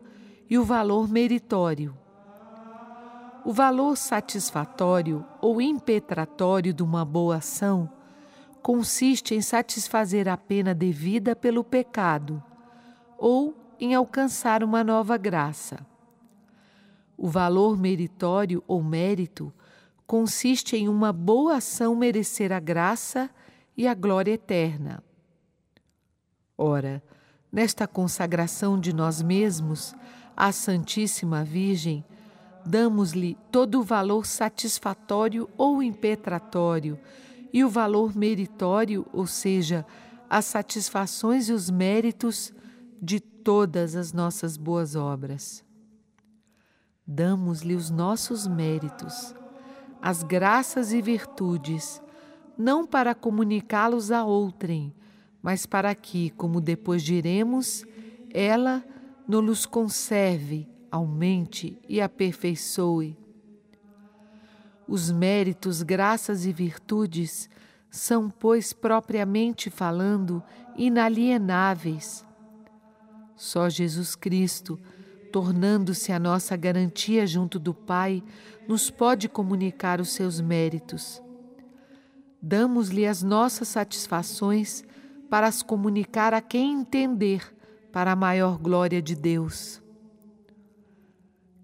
[0.48, 1.96] e o valor meritório.
[3.44, 7.88] O valor satisfatório ou impetratório de uma boa ação
[8.62, 12.42] consiste em satisfazer a pena devida pelo pecado
[13.16, 15.86] ou em alcançar uma nova graça.
[17.16, 19.52] O valor meritório ou mérito
[20.06, 23.30] consiste em uma boa ação merecer a graça
[23.76, 25.02] e a glória eterna.
[26.58, 27.02] Ora,
[27.52, 29.94] nesta consagração de nós mesmos
[30.36, 32.04] à Santíssima Virgem,
[32.64, 36.98] damos-lhe todo o valor satisfatório ou impetratório
[37.52, 39.86] e o valor meritório, ou seja,
[40.28, 42.52] as satisfações e os méritos
[43.00, 45.64] de todas as nossas boas obras.
[47.06, 49.34] Damos-lhe os nossos méritos
[50.00, 52.00] as graças e virtudes,
[52.56, 54.94] não para comunicá-los a outrem,
[55.42, 57.84] mas para que, como depois diremos,
[58.32, 58.84] ela
[59.42, 63.16] nos conserve, aumente e aperfeiçoe.
[64.86, 67.50] Os méritos, graças e virtudes
[67.90, 70.42] são, pois, propriamente falando,
[70.76, 72.24] inalienáveis.
[73.34, 74.78] Só Jesus Cristo,
[75.32, 78.22] tornando-se a nossa garantia junto do Pai,
[78.68, 81.20] nos pode comunicar os seus méritos.
[82.40, 84.84] Damos-lhe as nossas satisfações
[85.28, 87.55] para as comunicar a quem entender,
[87.96, 89.80] para a maior glória de Deus.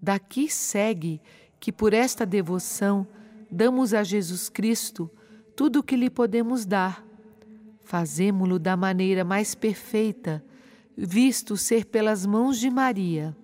[0.01, 1.21] Daqui segue
[1.59, 3.05] que por esta devoção
[3.51, 5.11] damos a Jesus Cristo
[5.55, 7.05] tudo o que lhe podemos dar.
[7.83, 10.43] Fazemo-lo da maneira mais perfeita,
[10.97, 13.37] visto ser pelas mãos de Maria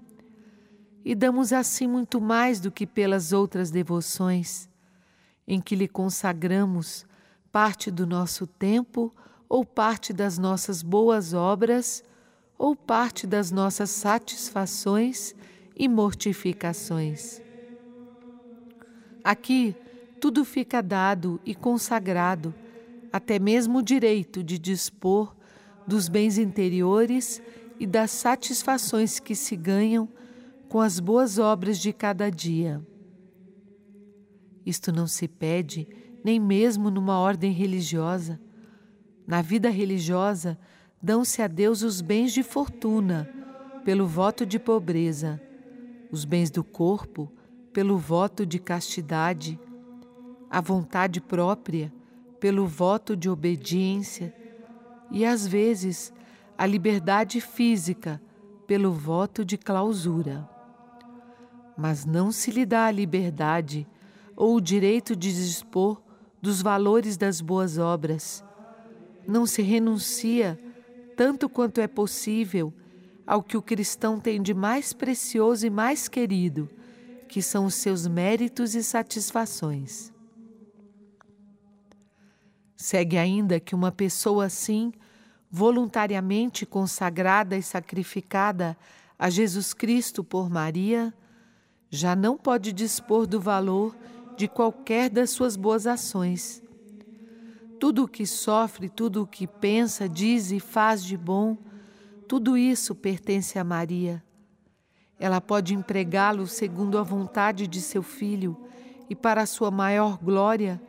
[1.05, 4.67] e damos assim muito mais do que pelas outras devoções,
[5.47, 7.05] em que lhe consagramos
[7.51, 9.13] parte do nosso tempo
[9.47, 12.03] ou parte das nossas boas obras
[12.59, 15.33] ou parte das nossas satisfações
[15.73, 17.41] e mortificações.
[19.23, 19.73] Aqui
[20.19, 22.53] tudo fica dado e consagrado,
[23.13, 25.33] até mesmo o direito de dispor
[25.87, 27.41] dos bens interiores
[27.79, 30.09] e das satisfações que se ganham
[30.67, 32.85] com as boas obras de cada dia.
[34.65, 35.87] Isto não se pede
[36.23, 38.39] nem mesmo numa ordem religiosa.
[39.25, 40.59] Na vida religiosa,
[41.01, 43.29] dão-se a Deus os bens de fortuna,
[43.83, 45.41] pelo voto de pobreza,
[46.11, 47.31] os bens do corpo,
[47.71, 49.59] pelo voto de castidade,
[50.49, 51.93] a vontade própria,
[52.39, 54.33] pelo voto de obediência,
[55.11, 56.13] e às vezes
[56.57, 58.21] a liberdade física,
[58.67, 60.47] pelo voto de clausura
[61.79, 63.87] mas não se lhe dá a liberdade
[64.35, 66.01] ou o direito de dispor
[66.41, 68.43] dos valores das boas obras.
[69.25, 70.59] Não se renuncia,
[71.19, 72.73] tanto quanto é possível,
[73.27, 76.69] ao que o cristão tem de mais precioso e mais querido,
[77.27, 80.13] que são os seus méritos e satisfações.
[82.77, 84.93] Segue ainda que uma pessoa assim,
[85.51, 88.77] voluntariamente consagrada e sacrificada
[89.19, 91.13] a Jesus Cristo por Maria,
[91.89, 93.93] já não pode dispor do valor
[94.37, 96.63] de qualquer das suas boas ações.
[97.79, 101.57] Tudo o que sofre, tudo o que pensa, diz e faz de bom,
[102.27, 104.23] tudo isso pertence a Maria.
[105.17, 108.57] Ela pode empregá-lo segundo a vontade de seu filho
[109.09, 110.81] e para sua maior glória,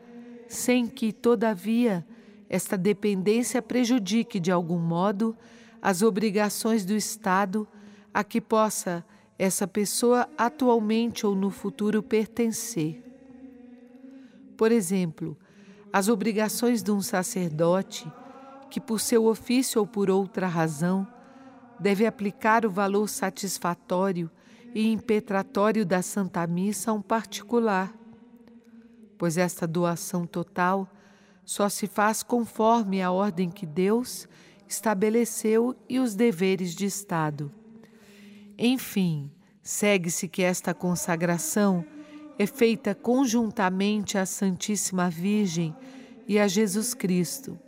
[0.49, 2.07] sem que, todavia,
[2.49, 5.37] esta dependência prejudique de algum modo
[5.81, 7.67] as obrigações do Estado
[8.13, 9.05] a que possa
[9.39, 13.03] essa pessoa atualmente ou no futuro pertencer.
[14.57, 15.39] Por exemplo,
[15.93, 18.11] as obrigações de um sacerdote
[18.71, 21.07] que, por seu ofício ou por outra razão,
[21.79, 24.31] deve aplicar o valor satisfatório
[24.75, 27.93] e impetratório da Santa Missa a um particular,
[29.19, 30.89] pois esta doação total
[31.45, 34.29] só se faz conforme a ordem que Deus
[34.69, 37.53] estabeleceu e os deveres de Estado.
[38.57, 39.31] Enfim,
[39.63, 41.85] segue-se que esta consagração
[42.41, 45.77] é feita conjuntamente à Santíssima Virgem
[46.27, 47.59] e a Jesus Cristo.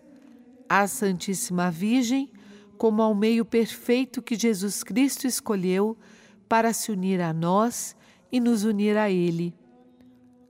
[0.67, 2.33] A Santíssima Virgem,
[2.79, 5.95] como ao meio perfeito que Jesus Cristo escolheu
[6.49, 7.95] para se unir a nós
[8.33, 9.55] e nos unir a Ele.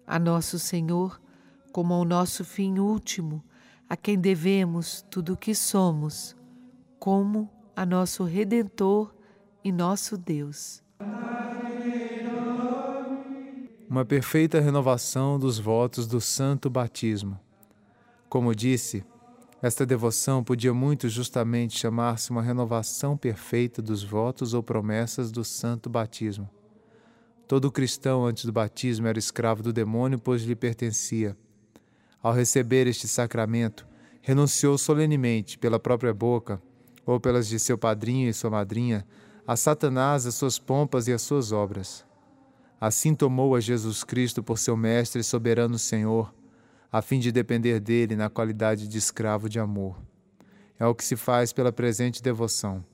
[0.06, 1.20] A Nosso Senhor,
[1.72, 3.42] como ao nosso fim último,
[3.88, 6.36] a quem devemos tudo o que somos,
[6.96, 9.12] como a nosso Redentor
[9.64, 10.80] e nosso Deus.
[13.92, 17.38] Uma perfeita renovação dos votos do Santo Batismo.
[18.26, 19.04] Como disse,
[19.60, 25.90] esta devoção podia muito justamente chamar-se uma renovação perfeita dos votos ou promessas do Santo
[25.90, 26.48] Batismo.
[27.46, 31.36] Todo cristão antes do batismo era escravo do demônio, pois lhe pertencia.
[32.22, 33.86] Ao receber este sacramento,
[34.22, 36.62] renunciou solenemente, pela própria boca,
[37.04, 39.06] ou pelas de seu padrinho e sua madrinha,
[39.46, 42.10] a Satanás, as suas pompas e as suas obras.
[42.84, 46.34] Assim tomou a Jesus Cristo por seu Mestre e soberano Senhor,
[46.90, 50.02] a fim de depender dele na qualidade de escravo de amor.
[50.80, 52.84] É o que se faz pela presente devoção.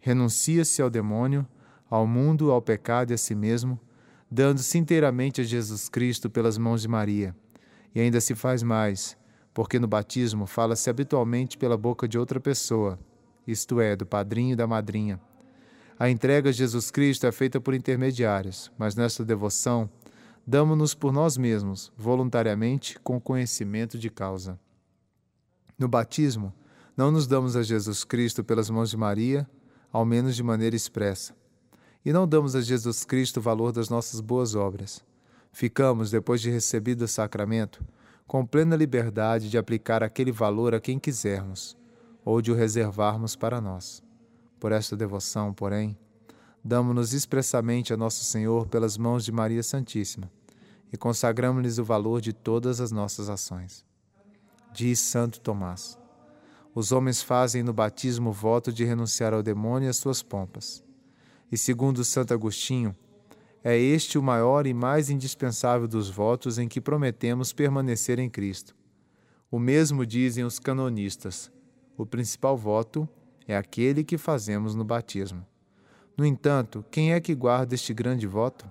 [0.00, 1.46] Renuncia-se ao demônio,
[1.88, 3.78] ao mundo, ao pecado e a si mesmo,
[4.28, 7.32] dando-se inteiramente a Jesus Cristo pelas mãos de Maria
[7.94, 9.16] e ainda se faz mais,
[9.54, 12.98] porque no batismo fala-se habitualmente pela boca de outra pessoa,
[13.46, 15.20] isto é, do padrinho e da madrinha.
[15.98, 19.88] A entrega a Jesus Cristo é feita por intermediários, mas nesta devoção
[20.46, 24.58] damos-nos por nós mesmos, voluntariamente, com conhecimento de causa.
[25.78, 26.52] No batismo,
[26.96, 29.48] não nos damos a Jesus Cristo pelas mãos de Maria,
[29.92, 31.34] ao menos de maneira expressa.
[32.04, 35.04] E não damos a Jesus Cristo o valor das nossas boas obras
[35.52, 37.84] ficamos, depois de recebido o sacramento,
[38.26, 41.76] com plena liberdade de aplicar aquele valor a quem quisermos,
[42.24, 44.02] ou de o reservarmos para nós.
[44.62, 45.98] Por esta devoção, porém,
[46.62, 50.30] damos-nos expressamente a Nosso Senhor pelas mãos de Maria Santíssima
[50.92, 53.84] e consagramos-lhes o valor de todas as nossas ações.
[54.72, 55.98] Diz Santo Tomás:
[56.72, 60.84] Os homens fazem no batismo o voto de renunciar ao demônio e às suas pompas.
[61.50, 62.94] E segundo Santo Agostinho,
[63.64, 68.76] é este o maior e mais indispensável dos votos em que prometemos permanecer em Cristo.
[69.50, 71.50] O mesmo dizem os canonistas.
[71.96, 73.08] O principal voto
[73.46, 75.46] é aquele que fazemos no batismo.
[76.16, 78.70] No entanto, quem é que guarda este grande voto?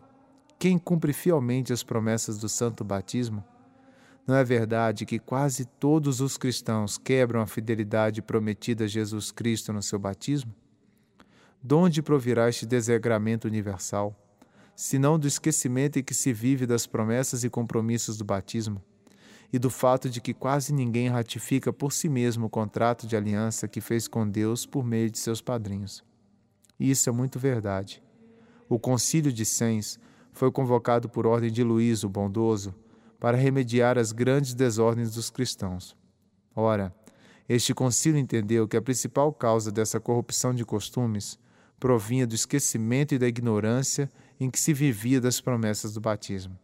[0.60, 3.44] Quem cumpre fielmente as promessas do santo batismo?
[4.28, 9.74] Não é verdade que quase todos os cristãos quebram a fidelidade prometida a Jesus Cristo
[9.74, 10.54] no seu batismo?
[11.64, 14.16] De onde provirá este desregramento universal?
[14.82, 18.84] senão do esquecimento em que se vive das promessas e compromissos do batismo,
[19.52, 23.68] e do fato de que quase ninguém ratifica por si mesmo o contrato de aliança
[23.68, 26.04] que fez com Deus por meio de seus padrinhos.
[26.80, 28.02] E isso é muito verdade.
[28.70, 30.00] O Concílio de Sens
[30.32, 32.74] foi convocado por ordem de Luís o Bondoso
[33.20, 35.96] para remediar as grandes desordens dos cristãos.
[36.56, 36.94] Ora,
[37.48, 41.38] este concílio entendeu que a principal causa dessa corrupção de costumes
[41.80, 46.58] provinha do esquecimento e da ignorância em que se vivia das promessas do batismo,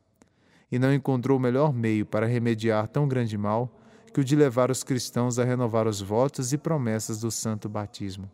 [0.71, 3.73] e não encontrou melhor meio para remediar tão grande mal
[4.13, 8.29] que o de levar os cristãos a renovar os votos e promessas do santo batismo.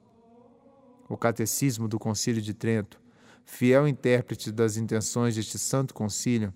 [1.10, 3.02] O Catecismo do Concílio de Trento,
[3.46, 6.54] fiel intérprete das intenções deste santo concílio,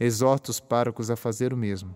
[0.00, 1.94] exorta os párocos a fazer o mesmo.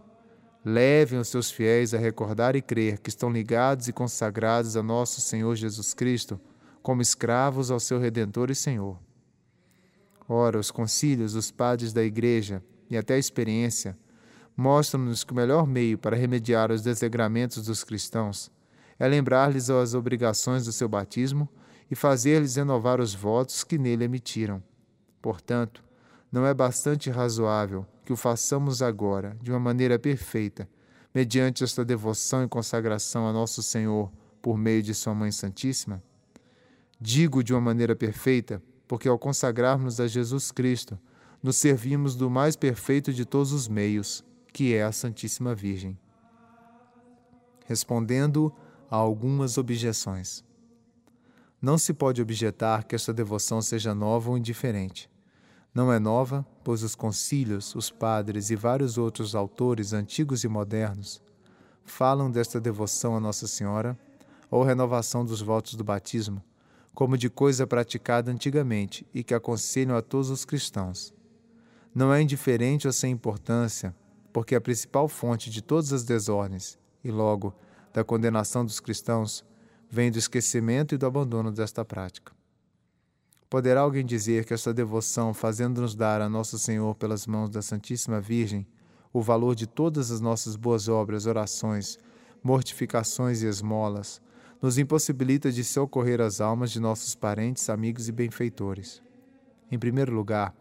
[0.65, 5.21] Levem os seus fiéis a recordar e crer que estão ligados e consagrados a nosso
[5.21, 6.39] Senhor Jesus Cristo
[6.83, 8.99] como escravos ao seu Redentor e Senhor.
[10.29, 13.97] Ora, os concílios, os padres da Igreja e até a experiência
[14.57, 18.51] mostram-nos que o melhor meio para remediar os desregramentos dos cristãos
[18.99, 21.49] é lembrar-lhes as obrigações do seu batismo
[21.91, 24.63] e fazer-lhes renovar os votos que nele emitiram.
[25.23, 25.85] Portanto,
[26.31, 30.69] não é bastante razoável que o façamos agora, de uma maneira perfeita,
[31.15, 34.11] mediante esta devoção e consagração a Nosso Senhor
[34.43, 36.03] por meio de Sua Mãe Santíssima?
[37.01, 40.99] Digo de uma maneira perfeita, porque ao consagrarmos a Jesus Cristo,
[41.43, 45.99] nos servimos do mais perfeito de todos os meios, que é a Santíssima Virgem.
[47.67, 48.53] Respondendo
[48.91, 50.45] a algumas objeções.
[51.61, 55.11] Não se pode objetar que esta devoção seja nova ou indiferente.
[55.75, 61.21] Não é nova, pois os concílios, os padres e vários outros autores antigos e modernos
[61.89, 63.99] falam desta devoção a Nossa Senhora
[64.51, 66.43] ou renovação dos votos do batismo,
[66.95, 71.13] como de coisa praticada antigamente e que aconselham a todos os cristãos.
[71.99, 73.93] Não é indiferente ou sem importância,
[74.33, 77.53] porque a principal fonte de todas as desordens e, logo,
[77.93, 79.45] da condenação dos cristãos
[79.91, 82.33] vem do esquecimento e do abandono desta prática.
[83.51, 88.21] Poderá alguém dizer que esta devoção, fazendo-nos dar a Nosso Senhor pelas mãos da Santíssima
[88.21, 88.65] Virgem
[89.13, 91.99] o valor de todas as nossas boas obras, orações,
[92.45, 94.23] mortificações e esmolas,
[94.63, 99.03] nos impossibilita de socorrer as almas de nossos parentes, amigos e benfeitores?
[99.69, 100.55] Em primeiro lugar,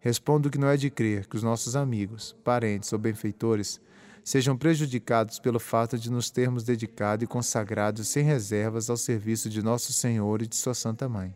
[0.00, 3.80] respondo que não é de crer que os nossos amigos, parentes ou benfeitores
[4.24, 9.62] sejam prejudicados pelo fato de nos termos dedicado e consagrado sem reservas ao serviço de
[9.62, 11.34] nosso Senhor e de Sua Santa Mãe.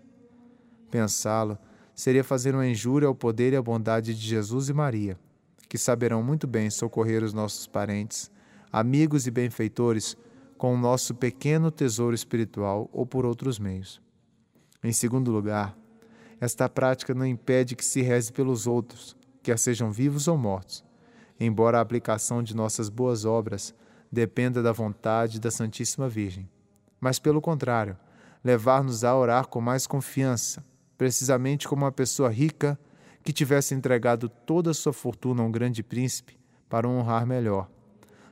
[0.91, 1.57] Pensá-lo
[1.95, 5.19] seria fazer uma injúria ao poder e à bondade de Jesus e Maria,
[5.69, 8.31] que saberão muito bem socorrer os nossos parentes,
[8.71, 10.17] amigos e benfeitores
[10.59, 14.03] com o nosso pequeno tesouro espiritual ou por outros meios.
[14.85, 15.77] Em segundo lugar,
[16.43, 20.85] esta prática não impede que se reze pelos outros, quer sejam vivos ou mortos,
[21.39, 23.73] embora a aplicação de nossas boas obras
[24.11, 26.51] dependa da vontade da Santíssima Virgem.
[27.01, 27.97] Mas, pelo contrário,
[28.43, 30.65] levar-nos a orar com mais confiança,
[30.99, 32.77] precisamente como uma pessoa rica
[33.23, 36.37] que tivesse entregado toda a sua fortuna a um grande príncipe
[36.69, 37.71] para o honrar melhor.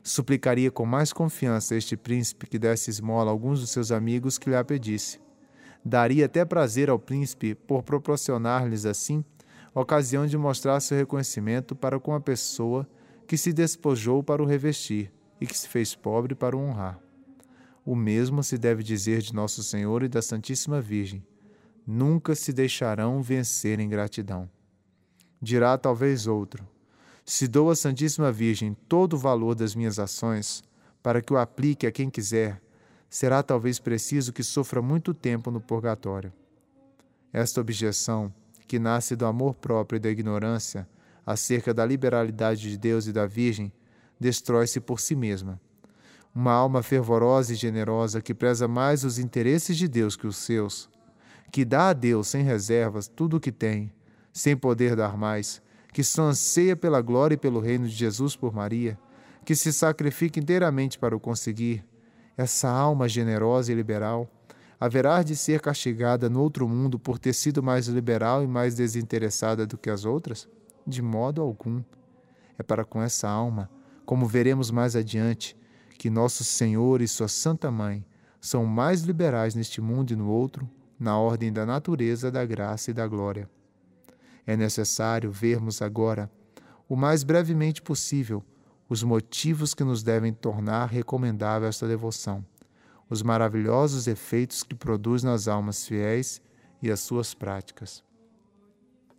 [0.03, 4.37] Suplicaria com mais confiança a este príncipe que desse esmola a alguns dos seus amigos
[4.37, 5.21] que lhe a pedisse.
[5.85, 9.25] Daria até prazer ao príncipe por proporcionar-lhes assim
[9.75, 12.89] ocasião de mostrar seu reconhecimento para com a pessoa
[13.27, 16.99] que se despojou para o revestir e que se fez pobre para o honrar.
[17.85, 21.25] O mesmo se deve dizer de Nosso Senhor e da Santíssima Virgem:
[21.87, 24.51] nunca se deixarão vencer em gratidão.
[25.41, 26.69] Dirá talvez outro:
[27.25, 30.63] se dou à Santíssima Virgem todo o valor das minhas ações,
[31.03, 32.61] para que o aplique a quem quiser,
[33.11, 36.33] será talvez preciso que sofra muito tempo no purgatório.
[37.33, 38.33] Esta objeção
[38.69, 40.89] que nasce do amor próprio e da ignorância
[41.27, 43.73] acerca da liberalidade de Deus e da Virgem,
[44.19, 45.61] destrói-se por si mesma.
[46.33, 50.89] Uma alma fervorosa e generosa que preza mais os interesses de Deus que os seus,
[51.51, 53.93] que dá a Deus sem reservas tudo o que tem,
[54.33, 55.61] sem poder dar mais,
[55.93, 58.97] que só anseia pela glória e pelo reino de Jesus por Maria,
[59.45, 61.85] que se sacrifica inteiramente para o conseguir,
[62.41, 64.27] essa alma generosa e liberal,
[64.81, 69.67] haverá de ser castigada no outro mundo por ter sido mais liberal e mais desinteressada
[69.67, 70.49] do que as outras?
[70.87, 71.83] De modo algum.
[72.59, 73.69] É para com essa alma,
[74.07, 75.55] como veremos mais adiante,
[75.99, 78.03] que nosso Senhor e Sua Santa Mãe
[78.41, 80.67] são mais liberais neste mundo e no outro,
[80.99, 83.51] na ordem da natureza, da graça e da glória.
[84.47, 86.31] É necessário vermos agora,
[86.89, 88.43] o mais brevemente possível,
[88.91, 92.45] os motivos que nos devem tornar recomendável esta devoção
[93.11, 96.41] os maravilhosos efeitos que produz nas almas fiéis
[96.81, 98.05] e as suas práticas.